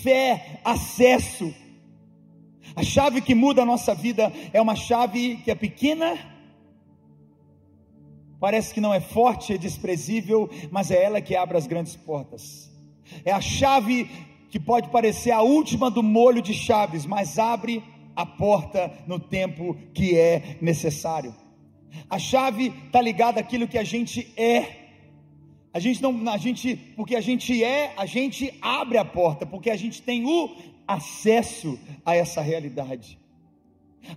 Fé, 0.01 0.61
acesso. 0.63 1.53
A 2.73 2.83
chave 2.83 3.19
que 3.19 3.35
muda 3.35 3.63
a 3.63 3.65
nossa 3.65 3.93
vida 3.93 4.31
é 4.53 4.61
uma 4.61 4.75
chave 4.75 5.41
que 5.43 5.51
é 5.51 5.55
pequena, 5.55 6.17
Parece 8.41 8.73
que 8.73 8.81
não 8.81 8.91
é 8.91 8.99
forte, 8.99 9.53
é 9.53 9.57
desprezível, 9.57 10.49
mas 10.71 10.89
é 10.89 11.03
ela 11.03 11.21
que 11.21 11.35
abre 11.35 11.55
as 11.55 11.67
grandes 11.67 11.95
portas. 11.95 12.71
É 13.23 13.31
a 13.31 13.39
chave 13.39 14.09
que 14.49 14.59
pode 14.59 14.89
parecer 14.89 15.29
a 15.29 15.43
última 15.43 15.91
do 15.91 16.01
molho 16.01 16.41
de 16.41 16.51
chaves, 16.51 17.05
mas 17.05 17.37
abre 17.37 17.83
a 18.15 18.25
porta 18.25 18.91
no 19.05 19.19
tempo 19.19 19.77
que 19.93 20.17
é 20.17 20.57
necessário. 20.59 21.35
A 22.09 22.17
chave 22.17 22.73
está 22.87 22.99
ligada 22.99 23.39
àquilo 23.39 23.67
que 23.67 23.77
a 23.77 23.83
gente 23.83 24.33
é. 24.35 24.87
A 25.71 25.79
gente 25.79 26.01
não, 26.01 26.27
a 26.27 26.37
gente, 26.37 26.75
porque 26.95 27.15
a 27.15 27.21
gente 27.21 27.63
é, 27.63 27.93
a 27.95 28.07
gente 28.07 28.51
abre 28.59 28.97
a 28.97 29.05
porta, 29.05 29.45
porque 29.45 29.69
a 29.69 29.77
gente 29.77 30.01
tem 30.01 30.25
o 30.25 30.49
acesso 30.87 31.79
a 32.03 32.15
essa 32.15 32.41
realidade. 32.41 33.19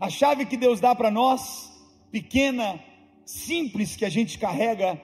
A 0.01 0.09
chave 0.09 0.47
que 0.47 0.57
Deus 0.57 0.81
dá 0.81 0.95
para 0.95 1.11
nós, 1.11 1.71
pequena, 2.11 2.81
simples 3.25 3.97
que 3.97 4.05
a 4.05 4.11
gente 4.11 4.39
carrega, 4.39 5.01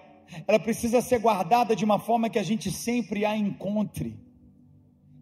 ela 0.46 0.58
precisa 0.58 1.00
ser 1.00 1.18
guardada 1.18 1.74
de 1.74 1.84
uma 1.84 1.98
forma 1.98 2.30
que 2.30 2.38
a 2.38 2.42
gente 2.42 2.70
sempre 2.70 3.24
a 3.24 3.36
encontre. 3.36 4.18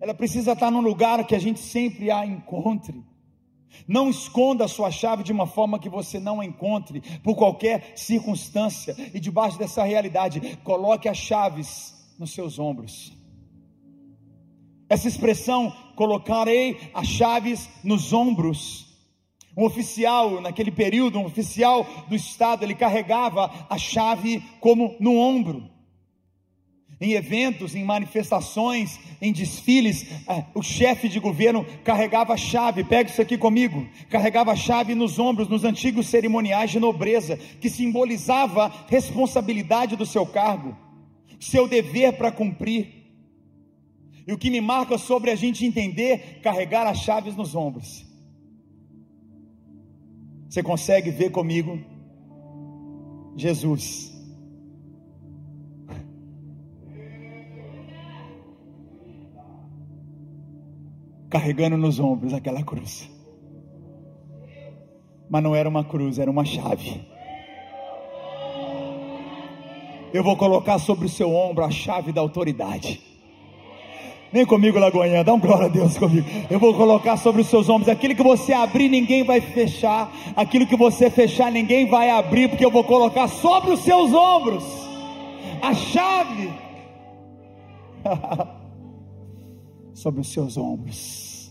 Ela 0.01 0.15
precisa 0.15 0.53
estar 0.53 0.71
num 0.71 0.81
lugar 0.81 1.27
que 1.27 1.35
a 1.35 1.39
gente 1.39 1.61
sempre 1.61 2.11
a 2.11 2.25
encontre. 2.25 3.03
Não 3.87 4.09
esconda 4.09 4.65
a 4.65 4.69
sua 4.69 4.91
chave 4.91 5.23
de 5.23 5.33
uma 5.33 5.47
forma 5.47 5.79
que 5.79 5.89
você 5.89 6.19
não 6.19 6.41
a 6.41 6.45
encontre 6.45 7.01
por 7.23 7.37
qualquer 7.37 7.93
circunstância. 7.97 8.95
E 9.13 9.21
debaixo 9.21 9.59
dessa 9.59 9.83
realidade, 9.85 10.59
coloque 10.65 11.09
as 11.09 11.19
chaves 11.19 11.95
nos 12.19 12.33
seus 12.33 12.59
ombros. 12.59 13.13
Essa 14.89 15.07
expressão, 15.07 15.71
colocarei 15.95 16.91
as 16.95 17.07
chaves 17.07 17.69
nos 17.85 18.13
ombros. 18.13 18.88
Um 19.59 19.65
oficial, 19.65 20.41
naquele 20.41 20.71
período, 20.71 21.19
um 21.19 21.27
oficial 21.27 21.85
do 22.09 22.15
Estado, 22.15 22.65
ele 22.65 22.77
carregava 22.77 23.67
a 23.69 23.77
chave 23.77 24.41
como 24.61 24.95
no 25.01 25.19
ombro 25.19 25.69
em 27.01 27.13
eventos, 27.13 27.75
em 27.75 27.85
manifestações, 27.85 28.99
em 29.21 29.33
desfiles, 29.33 30.07
é, 30.29 30.45
o 30.55 30.63
chefe 30.63 31.09
de 31.09 31.21
governo 31.21 31.65
carregava 31.85 32.35
a 32.35 32.37
chave, 32.37 32.83
pega 32.83 33.09
isso 33.09 33.23
aqui 33.23 33.39
comigo, 33.39 33.87
carregava 34.11 34.53
a 34.53 34.57
chave 34.57 34.95
nos 34.95 35.19
ombros, 35.19 35.49
nos 35.49 35.65
antigos 35.65 36.09
cerimoniais 36.09 36.71
de 36.71 36.81
nobreza, 36.81 37.37
que 37.37 37.71
simbolizava 37.71 38.73
responsabilidade 38.89 39.97
do 39.97 40.05
seu 40.05 40.27
cargo, 40.27 40.77
seu 41.39 41.69
dever 41.69 42.15
para 42.15 42.33
cumprir. 42.33 42.95
E 44.27 44.33
o 44.33 44.39
que 44.39 44.51
me 44.51 44.61
marca 44.61 44.99
sobre 44.99 45.31
a 45.31 45.37
gente 45.37 45.65
entender 45.65 46.41
carregar 46.43 46.87
as 46.87 46.99
chaves 46.99 47.37
nos 47.37 47.55
ombros. 47.55 48.05
Você 50.49 50.63
consegue 50.63 51.11
ver 51.11 51.31
comigo 51.31 51.79
Jesus 53.37 54.17
carregando 61.29 61.77
nos 61.77 62.01
ombros 62.01 62.33
aquela 62.33 62.63
cruz. 62.63 63.11
Mas 65.29 65.43
não 65.43 65.55
era 65.55 65.69
uma 65.69 65.85
cruz, 65.85 66.19
era 66.19 66.31
uma 66.31 66.45
chave. 66.45 67.07
Eu 70.13 70.25
vou 70.25 70.37
colocar 70.39 70.79
sobre 70.79 71.05
o 71.05 71.09
seu 71.09 71.35
ombro 71.35 71.63
a 71.63 71.71
chave 71.71 72.13
da 72.13 72.23
autoridade. 72.23 73.08
Vem 74.31 74.45
comigo, 74.45 74.79
Lagoinha, 74.79 75.25
dá 75.25 75.33
um 75.33 75.41
glória 75.41 75.67
a 75.67 75.69
Deus 75.69 75.97
comigo. 75.97 76.27
Eu 76.51 76.59
vou 76.59 76.75
colocar 76.75 77.17
sobre 77.17 77.41
os 77.41 77.49
seus 77.49 77.69
ombros 77.69 77.89
aquilo 77.89 78.15
que 78.15 78.23
você 78.23 78.53
abrir, 78.53 78.89
ninguém 78.89 79.25
vai 79.25 79.41
fechar. 79.41 80.13
Aquilo 80.37 80.67
que 80.67 80.77
você 80.77 81.09
fechar, 81.09 81.51
ninguém 81.51 81.89
vai 81.89 82.11
abrir, 82.11 82.49
porque 82.49 82.65
eu 82.65 82.71
vou 82.71 82.85
colocar 82.85 83.27
sobre 83.29 83.71
os 83.71 83.81
seus 83.81 84.13
ombros 84.13 84.65
a 85.63 85.75
chave. 85.75 86.53
sobre 89.95 90.21
os 90.21 90.29
seus 90.33 90.57
ombros, 90.57 91.51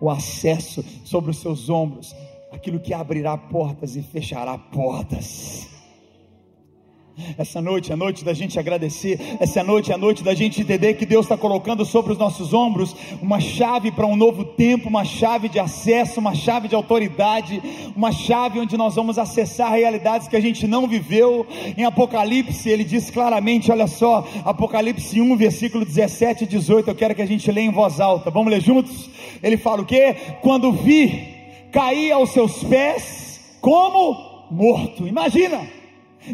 o 0.00 0.10
acesso 0.10 0.84
sobre 1.04 1.30
os 1.30 1.38
seus 1.38 1.70
ombros, 1.70 2.14
aquilo 2.52 2.78
que 2.78 2.92
abrirá 2.92 3.38
portas 3.38 3.96
e 3.96 4.02
fechará 4.02 4.58
portas. 4.58 5.77
Essa 7.36 7.60
noite 7.60 7.90
é 7.90 7.94
a 7.94 7.96
noite 7.96 8.24
da 8.24 8.32
gente 8.32 8.58
agradecer. 8.58 9.18
Essa 9.40 9.62
noite 9.62 9.90
é 9.90 9.94
a 9.94 9.98
noite 9.98 10.22
da 10.22 10.34
gente 10.34 10.60
entender 10.60 10.94
que 10.94 11.06
Deus 11.06 11.24
está 11.24 11.36
colocando 11.36 11.84
sobre 11.84 12.12
os 12.12 12.18
nossos 12.18 12.52
ombros 12.54 12.94
uma 13.20 13.40
chave 13.40 13.90
para 13.90 14.06
um 14.06 14.16
novo 14.16 14.44
tempo, 14.44 14.88
uma 14.88 15.04
chave 15.04 15.48
de 15.48 15.58
acesso, 15.58 16.20
uma 16.20 16.34
chave 16.34 16.68
de 16.68 16.74
autoridade, 16.74 17.62
uma 17.96 18.12
chave 18.12 18.60
onde 18.60 18.76
nós 18.76 18.94
vamos 18.94 19.18
acessar 19.18 19.72
realidades 19.72 20.28
que 20.28 20.36
a 20.36 20.40
gente 20.40 20.66
não 20.66 20.86
viveu. 20.86 21.46
Em 21.76 21.84
Apocalipse, 21.84 22.68
ele 22.68 22.84
diz 22.84 23.10
claramente: 23.10 23.70
olha 23.70 23.86
só, 23.86 24.26
Apocalipse 24.44 25.20
1, 25.20 25.36
versículo 25.36 25.84
17 25.84 26.44
e 26.44 26.46
18. 26.46 26.90
Eu 26.90 26.94
quero 26.94 27.14
que 27.14 27.22
a 27.22 27.26
gente 27.26 27.50
leia 27.50 27.66
em 27.66 27.72
voz 27.72 28.00
alta. 28.00 28.30
Vamos 28.30 28.50
ler 28.50 28.60
juntos? 28.60 29.10
Ele 29.42 29.56
fala 29.56 29.82
o 29.82 29.86
que? 29.86 30.14
Quando 30.40 30.72
vi, 30.72 31.28
caí 31.72 32.10
aos 32.12 32.30
seus 32.30 32.62
pés 32.64 33.40
como 33.60 34.46
morto. 34.50 35.06
Imagina 35.06 35.78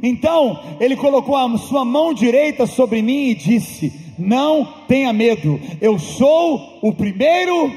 então 0.02 0.60
ele 0.80 0.96
colocou 0.96 1.36
a 1.36 1.58
sua 1.58 1.84
mão 1.84 2.12
direita 2.12 2.66
sobre 2.66 3.02
mim 3.02 3.28
e 3.28 3.34
disse: 3.34 3.92
Não 4.18 4.66
tenha 4.88 5.12
medo, 5.12 5.60
eu 5.80 5.98
sou 5.98 6.78
o 6.82 6.92
primeiro 6.92 7.72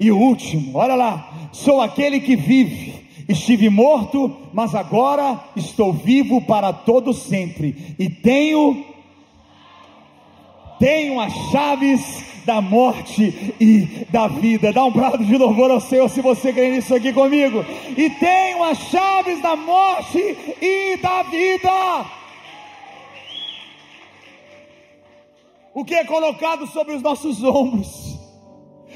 e 0.00 0.10
o 0.10 0.18
último. 0.18 0.76
Olha 0.76 0.94
lá, 0.94 1.50
sou 1.52 1.80
aquele 1.80 2.20
que 2.20 2.36
vive. 2.36 3.08
Estive 3.28 3.68
morto, 3.68 4.34
mas 4.54 4.74
agora 4.74 5.38
estou 5.54 5.92
vivo 5.92 6.40
para 6.40 6.72
todo 6.72 7.12
sempre 7.12 7.76
e 7.98 8.08
tenho 8.08 8.87
tenho 10.78 11.20
as 11.20 11.32
chaves 11.50 12.28
da 12.48 12.62
morte 12.62 13.54
e 13.60 14.06
da 14.10 14.26
vida. 14.26 14.72
Dá 14.72 14.82
um 14.82 14.90
brado 14.90 15.22
de 15.22 15.36
louvor 15.36 15.70
ao 15.70 15.80
Senhor 15.80 16.08
se 16.08 16.22
você 16.22 16.50
crê 16.50 16.70
nisso 16.70 16.94
aqui 16.94 17.12
comigo. 17.12 17.62
E 17.94 18.08
tenho 18.08 18.64
as 18.64 18.78
chaves 18.88 19.42
da 19.42 19.54
morte 19.54 20.18
e 20.62 20.96
da 20.96 21.22
vida. 21.24 22.06
O 25.74 25.84
que 25.84 25.94
é 25.94 26.04
colocado 26.04 26.66
sobre 26.66 26.94
os 26.94 27.02
nossos 27.02 27.44
ombros? 27.44 28.16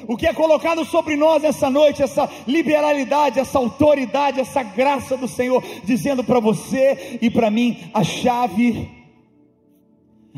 O 0.09 0.17
que 0.17 0.27
é 0.27 0.33
colocado 0.33 0.85
sobre 0.85 1.15
nós 1.15 1.45
essa 1.45 1.69
noite, 1.69 2.03
essa 2.03 2.29
liberalidade, 2.47 3.39
essa 3.39 3.59
autoridade, 3.59 4.41
essa 4.41 4.63
graça 4.63 5.17
do 5.17 5.29
Senhor, 5.29 5.63
dizendo 5.85 6.25
para 6.25 6.41
você 6.41 7.19
e 7.21 7.31
para 7.31 7.51
mim 7.51 7.91
a 7.93 8.03
chave 8.03 8.91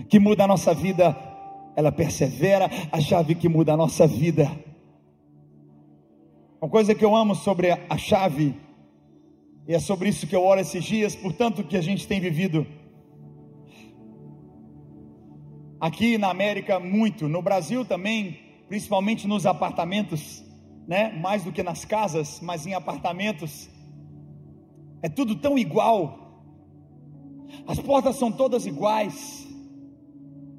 que 0.09 0.19
muda 0.19 0.45
a 0.45 0.49
nossa 0.49 0.75
vida 0.75 1.34
ela 1.77 1.93
persevera, 1.93 2.71
a 2.91 3.01
chave 3.01 3.35
que 3.35 3.49
muda 3.49 3.73
a 3.73 3.77
nossa 3.77 4.07
vida. 4.07 4.51
Uma 6.61 6.71
coisa 6.71 6.95
que 6.95 7.05
eu 7.05 7.15
amo 7.15 7.35
sobre 7.35 7.71
a 7.71 7.99
chave, 7.99 8.55
e 9.67 9.75
é 9.75 9.79
sobre 9.79 10.09
isso 10.09 10.27
que 10.27 10.35
eu 10.35 10.43
oro 10.43 10.61
esses 10.61 10.85
dias, 10.85 11.15
portanto 11.15 11.65
que 11.65 11.77
a 11.77 11.83
gente 11.83 12.07
tem 12.07 12.21
vivido 12.21 12.67
aqui 15.85 16.17
na 16.17 16.31
América 16.31 16.81
muito, 16.81 17.29
no 17.29 17.43
Brasil 17.43 17.85
também, 17.85 18.39
principalmente 18.69 19.27
nos 19.29 19.45
apartamentos, 19.45 20.43
né? 20.89 21.13
Mais 21.13 21.45
do 21.45 21.53
que 21.53 21.63
nas 21.63 21.85
casas, 21.85 22.41
mas 22.41 22.67
em 22.67 22.73
apartamentos. 22.73 23.69
É 25.03 25.09
tudo 25.11 25.37
tão 25.37 25.59
igual. 25.59 26.43
As 27.67 27.79
portas 27.79 28.17
são 28.17 28.33
todas 28.33 28.65
iguais. 28.65 29.44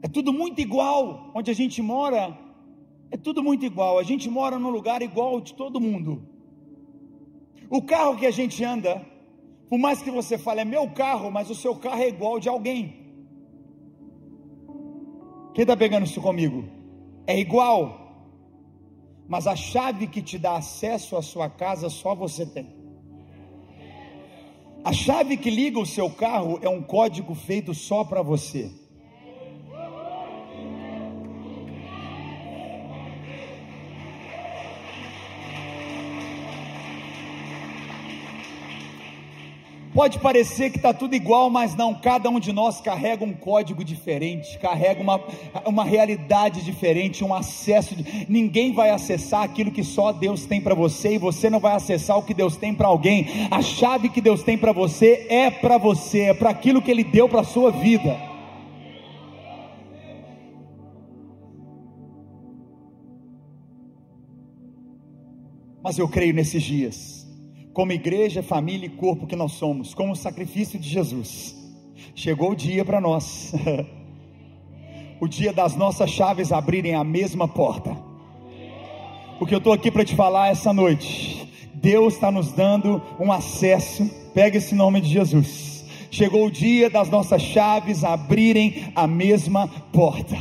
É 0.05 0.07
tudo 0.07 0.31
muito 0.31 0.61
igual. 0.61 1.31
Onde 1.33 1.49
a 1.49 1.53
gente 1.55 1.81
mora, 1.81 2.37
é 3.09 3.17
tudo 3.17 3.41
muito 3.41 3.65
igual. 3.65 3.97
A 3.97 4.03
gente 4.03 4.29
mora 4.29 4.59
num 4.59 4.69
lugar 4.69 5.01
igual 5.01 5.41
de 5.41 5.55
todo 5.55 5.81
mundo. 5.81 6.21
O 7.71 7.81
carro 7.81 8.15
que 8.15 8.27
a 8.27 8.29
gente 8.39 8.63
anda, 8.63 9.03
por 9.67 9.79
mais 9.79 10.03
que 10.03 10.11
você 10.11 10.37
fale, 10.37 10.61
é 10.61 10.65
meu 10.65 10.87
carro, 10.91 11.31
mas 11.31 11.49
o 11.49 11.55
seu 11.55 11.75
carro 11.75 12.03
é 12.03 12.07
igual 12.07 12.39
de 12.39 12.47
alguém. 12.47 12.83
Quem 15.55 15.63
está 15.63 15.75
pegando 15.75 16.05
isso 16.05 16.21
comigo? 16.21 16.65
É 17.25 17.35
igual. 17.39 18.27
Mas 19.27 19.47
a 19.47 19.55
chave 19.55 20.05
que 20.05 20.21
te 20.21 20.37
dá 20.37 20.57
acesso 20.57 21.17
à 21.17 21.23
sua 21.23 21.49
casa 21.49 21.89
só 21.89 22.13
você 22.13 22.45
tem. 22.45 22.67
A 24.83 24.93
chave 24.93 25.35
que 25.35 25.49
liga 25.49 25.79
o 25.79 25.85
seu 25.97 26.11
carro 26.11 26.59
é 26.61 26.69
um 26.69 26.83
código 26.83 27.33
feito 27.33 27.73
só 27.73 28.03
para 28.03 28.21
você. 28.21 28.84
Pode 39.95 40.19
parecer 40.19 40.71
que 40.71 40.75
está 40.75 40.93
tudo 40.93 41.15
igual, 41.15 41.49
mas 41.49 41.73
não, 41.73 41.95
cada 41.95 42.29
um 42.29 42.37
de 42.37 42.51
nós 42.51 42.81
carrega 42.81 43.23
um 43.23 43.31
código 43.31 43.81
diferente, 43.81 44.59
carrega 44.59 45.01
uma, 45.01 45.21
uma 45.65 45.85
realidade 45.85 46.65
diferente, 46.65 47.23
um 47.23 47.33
acesso. 47.33 47.95
De, 47.95 48.25
ninguém 48.27 48.73
vai 48.73 48.89
acessar 48.89 49.43
aquilo 49.43 49.71
que 49.71 49.85
só 49.85 50.11
Deus 50.11 50.45
tem 50.45 50.59
para 50.59 50.75
você 50.75 51.13
e 51.13 51.17
você 51.17 51.49
não 51.49 51.61
vai 51.61 51.75
acessar 51.75 52.17
o 52.17 52.23
que 52.23 52.33
Deus 52.33 52.57
tem 52.57 52.73
para 52.75 52.89
alguém. 52.89 53.47
A 53.49 53.61
chave 53.61 54.09
que 54.09 54.19
Deus 54.19 54.43
tem 54.43 54.57
para 54.57 54.73
você 54.73 55.27
é 55.29 55.49
para 55.49 55.77
você, 55.77 56.23
é 56.23 56.33
para 56.33 56.49
aquilo 56.49 56.81
que 56.81 56.91
Ele 56.91 57.05
deu 57.05 57.29
para 57.29 57.39
a 57.39 57.45
sua 57.45 57.71
vida. 57.71 58.19
Mas 65.81 65.97
eu 65.97 66.09
creio 66.09 66.33
nesses 66.33 66.63
dias, 66.63 67.24
como 67.75 67.91
igreja, 67.91 68.41
família 68.41 68.85
e 68.87 68.89
corpo 68.89 69.27
que 69.27 69.35
nós 69.35 69.51
somos, 69.51 69.93
como 69.93 70.13
o 70.13 70.15
sacrifício 70.15 70.79
de 70.79 70.87
Jesus. 70.87 71.53
Chegou 72.15 72.51
o 72.51 72.55
dia 72.55 72.85
para 72.85 73.01
nós, 73.01 73.51
o 75.19 75.27
dia 75.27 75.51
das 75.51 75.75
nossas 75.75 76.09
chaves 76.09 76.53
abrirem 76.53 76.95
a 76.95 77.03
mesma 77.03 77.49
porta. 77.49 77.97
O 79.41 79.45
que 79.45 79.53
eu 79.53 79.57
estou 79.57 79.73
aqui 79.73 79.91
para 79.91 80.05
te 80.05 80.15
falar 80.15 80.47
essa 80.47 80.71
noite, 80.71 81.51
Deus 81.73 82.13
está 82.13 82.31
nos 82.31 82.53
dando 82.53 83.01
um 83.19 83.29
acesso, 83.29 84.09
pega 84.33 84.57
esse 84.57 84.73
nome 84.73 85.01
de 85.01 85.09
Jesus. 85.09 85.83
Chegou 86.09 86.45
o 86.45 86.51
dia 86.51 86.89
das 86.89 87.09
nossas 87.09 87.41
chaves 87.41 88.05
abrirem 88.05 88.93
a 88.95 89.05
mesma 89.05 89.67
porta. 89.91 90.37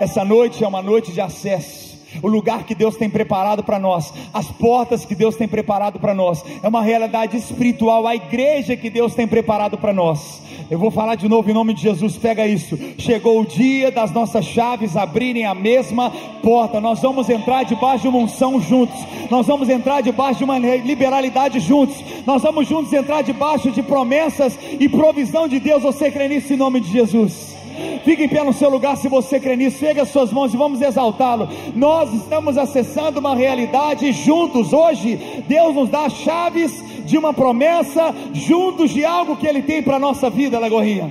Essa 0.00 0.24
noite 0.24 0.64
é 0.64 0.66
uma 0.66 0.82
noite 0.82 1.12
de 1.12 1.20
acesso 1.20 1.91
o 2.22 2.28
lugar 2.28 2.64
que 2.64 2.74
Deus 2.74 2.96
tem 2.96 3.08
preparado 3.08 3.62
para 3.62 3.78
nós, 3.78 4.12
as 4.32 4.46
portas 4.48 5.04
que 5.04 5.14
Deus 5.14 5.36
tem 5.36 5.48
preparado 5.48 5.98
para 5.98 6.14
nós, 6.14 6.44
é 6.62 6.68
uma 6.68 6.82
realidade 6.82 7.36
espiritual, 7.36 8.06
a 8.06 8.14
igreja 8.14 8.76
que 8.76 8.90
Deus 8.90 9.14
tem 9.14 9.26
preparado 9.26 9.78
para 9.78 9.92
nós. 9.92 10.42
Eu 10.70 10.78
vou 10.78 10.90
falar 10.90 11.14
de 11.16 11.28
novo 11.28 11.50
em 11.50 11.54
nome 11.54 11.74
de 11.74 11.82
Jesus, 11.82 12.16
pega 12.16 12.46
isso. 12.46 12.78
Chegou 12.98 13.40
o 13.40 13.46
dia 13.46 13.90
das 13.90 14.10
nossas 14.10 14.44
chaves 14.44 14.96
abrirem 14.96 15.44
a 15.44 15.54
mesma 15.54 16.10
porta. 16.42 16.80
Nós 16.80 17.00
vamos 17.00 17.28
entrar 17.28 17.64
debaixo 17.64 18.02
de 18.02 18.08
uma 18.08 18.18
unção 18.18 18.60
juntos. 18.60 18.98
Nós 19.30 19.46
vamos 19.46 19.68
entrar 19.68 20.00
debaixo 20.00 20.38
de 20.38 20.44
uma 20.44 20.58
liberalidade 20.58 21.60
juntos. 21.60 21.96
Nós 22.26 22.42
vamos 22.42 22.68
juntos 22.68 22.92
entrar 22.92 23.22
debaixo 23.22 23.70
de 23.70 23.82
promessas 23.82 24.58
e 24.78 24.88
provisão 24.88 25.46
de 25.46 25.60
Deus. 25.60 25.82
Você 25.82 26.10
crê 26.10 26.28
nisso 26.28 26.52
em 26.52 26.56
nome 26.56 26.80
de 26.80 26.90
Jesus? 26.90 27.61
Fique 28.04 28.24
em 28.24 28.28
pé 28.28 28.42
no 28.42 28.52
seu 28.52 28.70
lugar 28.70 28.96
se 28.96 29.08
você 29.08 29.38
crê 29.38 29.56
nisso. 29.56 29.78
Pega 29.78 30.02
as 30.02 30.08
suas 30.08 30.32
mãos 30.32 30.52
e 30.52 30.56
vamos 30.56 30.80
exaltá-lo. 30.80 31.48
Nós 31.74 32.12
estamos 32.12 32.58
acessando 32.58 33.20
uma 33.20 33.34
realidade 33.34 34.10
juntos. 34.12 34.72
Hoje, 34.72 35.44
Deus 35.48 35.74
nos 35.74 35.88
dá 35.88 36.08
chaves 36.08 36.82
de 37.04 37.18
uma 37.18 37.32
promessa, 37.32 38.14
juntos 38.32 38.90
de 38.90 39.04
algo 39.04 39.36
que 39.36 39.46
Ele 39.46 39.62
tem 39.62 39.82
para 39.82 39.96
a 39.96 40.00
nossa 40.00 40.30
vida, 40.30 40.58
Legorrinha. 40.58 41.10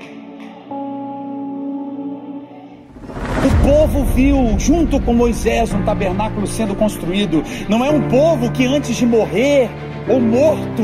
O 3.43 3.63
povo 3.63 4.03
viu, 4.13 4.59
junto 4.59 4.99
com 5.01 5.13
Moisés, 5.13 5.73
um 5.73 5.83
tabernáculo 5.83 6.45
sendo 6.45 6.75
construído. 6.75 7.43
Não 7.67 7.83
é 7.83 7.89
um 7.89 8.07
povo 8.07 8.51
que 8.51 8.65
antes 8.65 8.95
de 8.95 9.05
morrer 9.05 9.69
ou 10.11 10.19
morto 10.19 10.83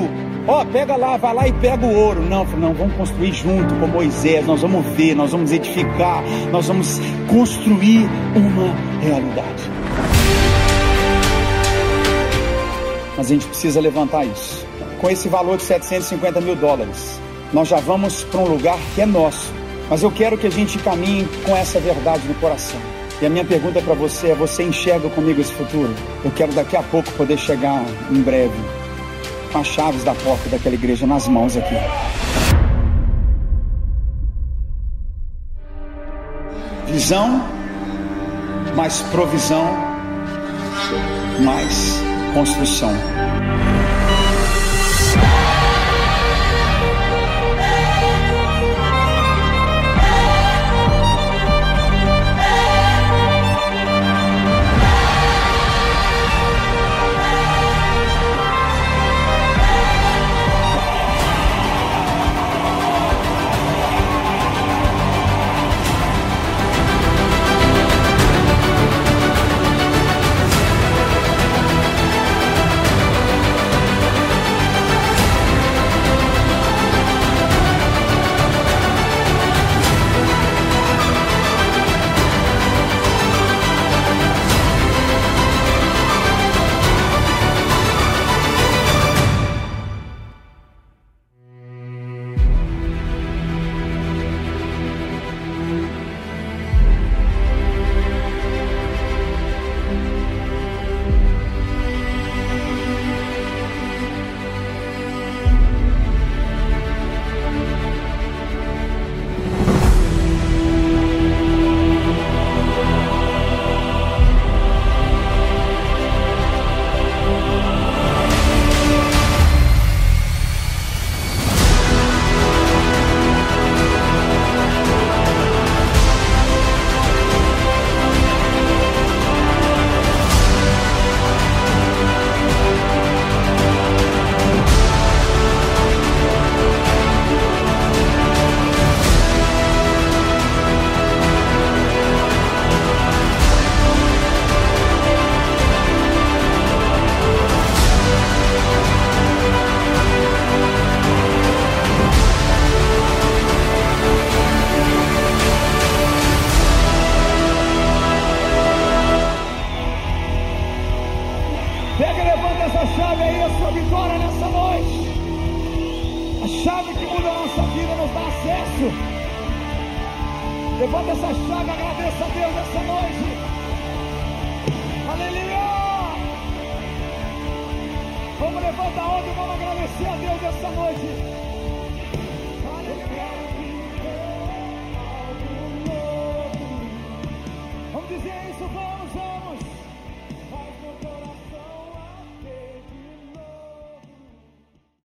Ó, 0.49 0.63
pega 0.63 0.95
lá, 0.95 1.17
vai 1.17 1.33
lá 1.33 1.47
e 1.49 1.51
pega 1.51 1.85
o 1.85 1.93
ouro. 1.93 2.21
Não, 2.21 2.45
não, 2.45 2.73
vamos 2.73 2.95
construir 2.95 3.33
junto 3.33 3.75
com 3.75 3.87
Moisés. 3.87 4.45
Nós 4.47 4.61
vamos 4.61 4.85
ver, 4.95 5.13
nós 5.13 5.33
vamos 5.33 5.51
edificar, 5.51 6.23
nós 6.53 6.67
vamos 6.67 7.01
construir 7.27 8.07
uma 8.33 8.73
realidade. 9.01 9.63
Mas 13.17 13.25
a 13.25 13.29
gente 13.29 13.45
precisa 13.47 13.81
levantar 13.81 14.23
isso. 14.25 14.65
Com 15.01 15.09
esse 15.09 15.27
valor 15.27 15.57
de 15.57 15.63
750 15.63 16.39
mil 16.39 16.55
dólares, 16.55 17.19
nós 17.51 17.67
já 17.67 17.81
vamos 17.81 18.23
para 18.23 18.39
um 18.39 18.47
lugar 18.47 18.79
que 18.95 19.01
é 19.01 19.05
nosso. 19.05 19.51
Mas 19.89 20.01
eu 20.01 20.11
quero 20.11 20.37
que 20.37 20.47
a 20.47 20.51
gente 20.51 20.79
caminhe 20.79 21.27
com 21.45 21.57
essa 21.57 21.77
verdade 21.77 22.25
no 22.25 22.35
coração. 22.35 22.79
E 23.21 23.25
a 23.25 23.29
minha 23.29 23.43
pergunta 23.43 23.81
para 23.81 23.95
você 23.95 24.29
é: 24.29 24.35
você 24.35 24.63
enxerga 24.63 25.09
comigo 25.09 25.41
esse 25.41 25.51
futuro? 25.51 25.93
Eu 26.23 26.31
quero 26.31 26.53
daqui 26.53 26.77
a 26.77 26.83
pouco 26.83 27.11
poder 27.11 27.37
chegar 27.37 27.83
em 28.09 28.21
breve 28.21 28.86
com 29.57 29.61
as 29.61 29.67
chaves 29.67 30.03
da 30.03 30.13
porta 30.13 30.49
daquela 30.49 30.75
igreja 30.75 31.07
nas 31.07 31.27
mãos 31.27 31.57
aqui. 31.57 31.75
Visão, 36.85 37.43
mais 38.75 39.01
provisão, 39.01 39.65
mais 41.43 41.99
construção. 42.35 42.91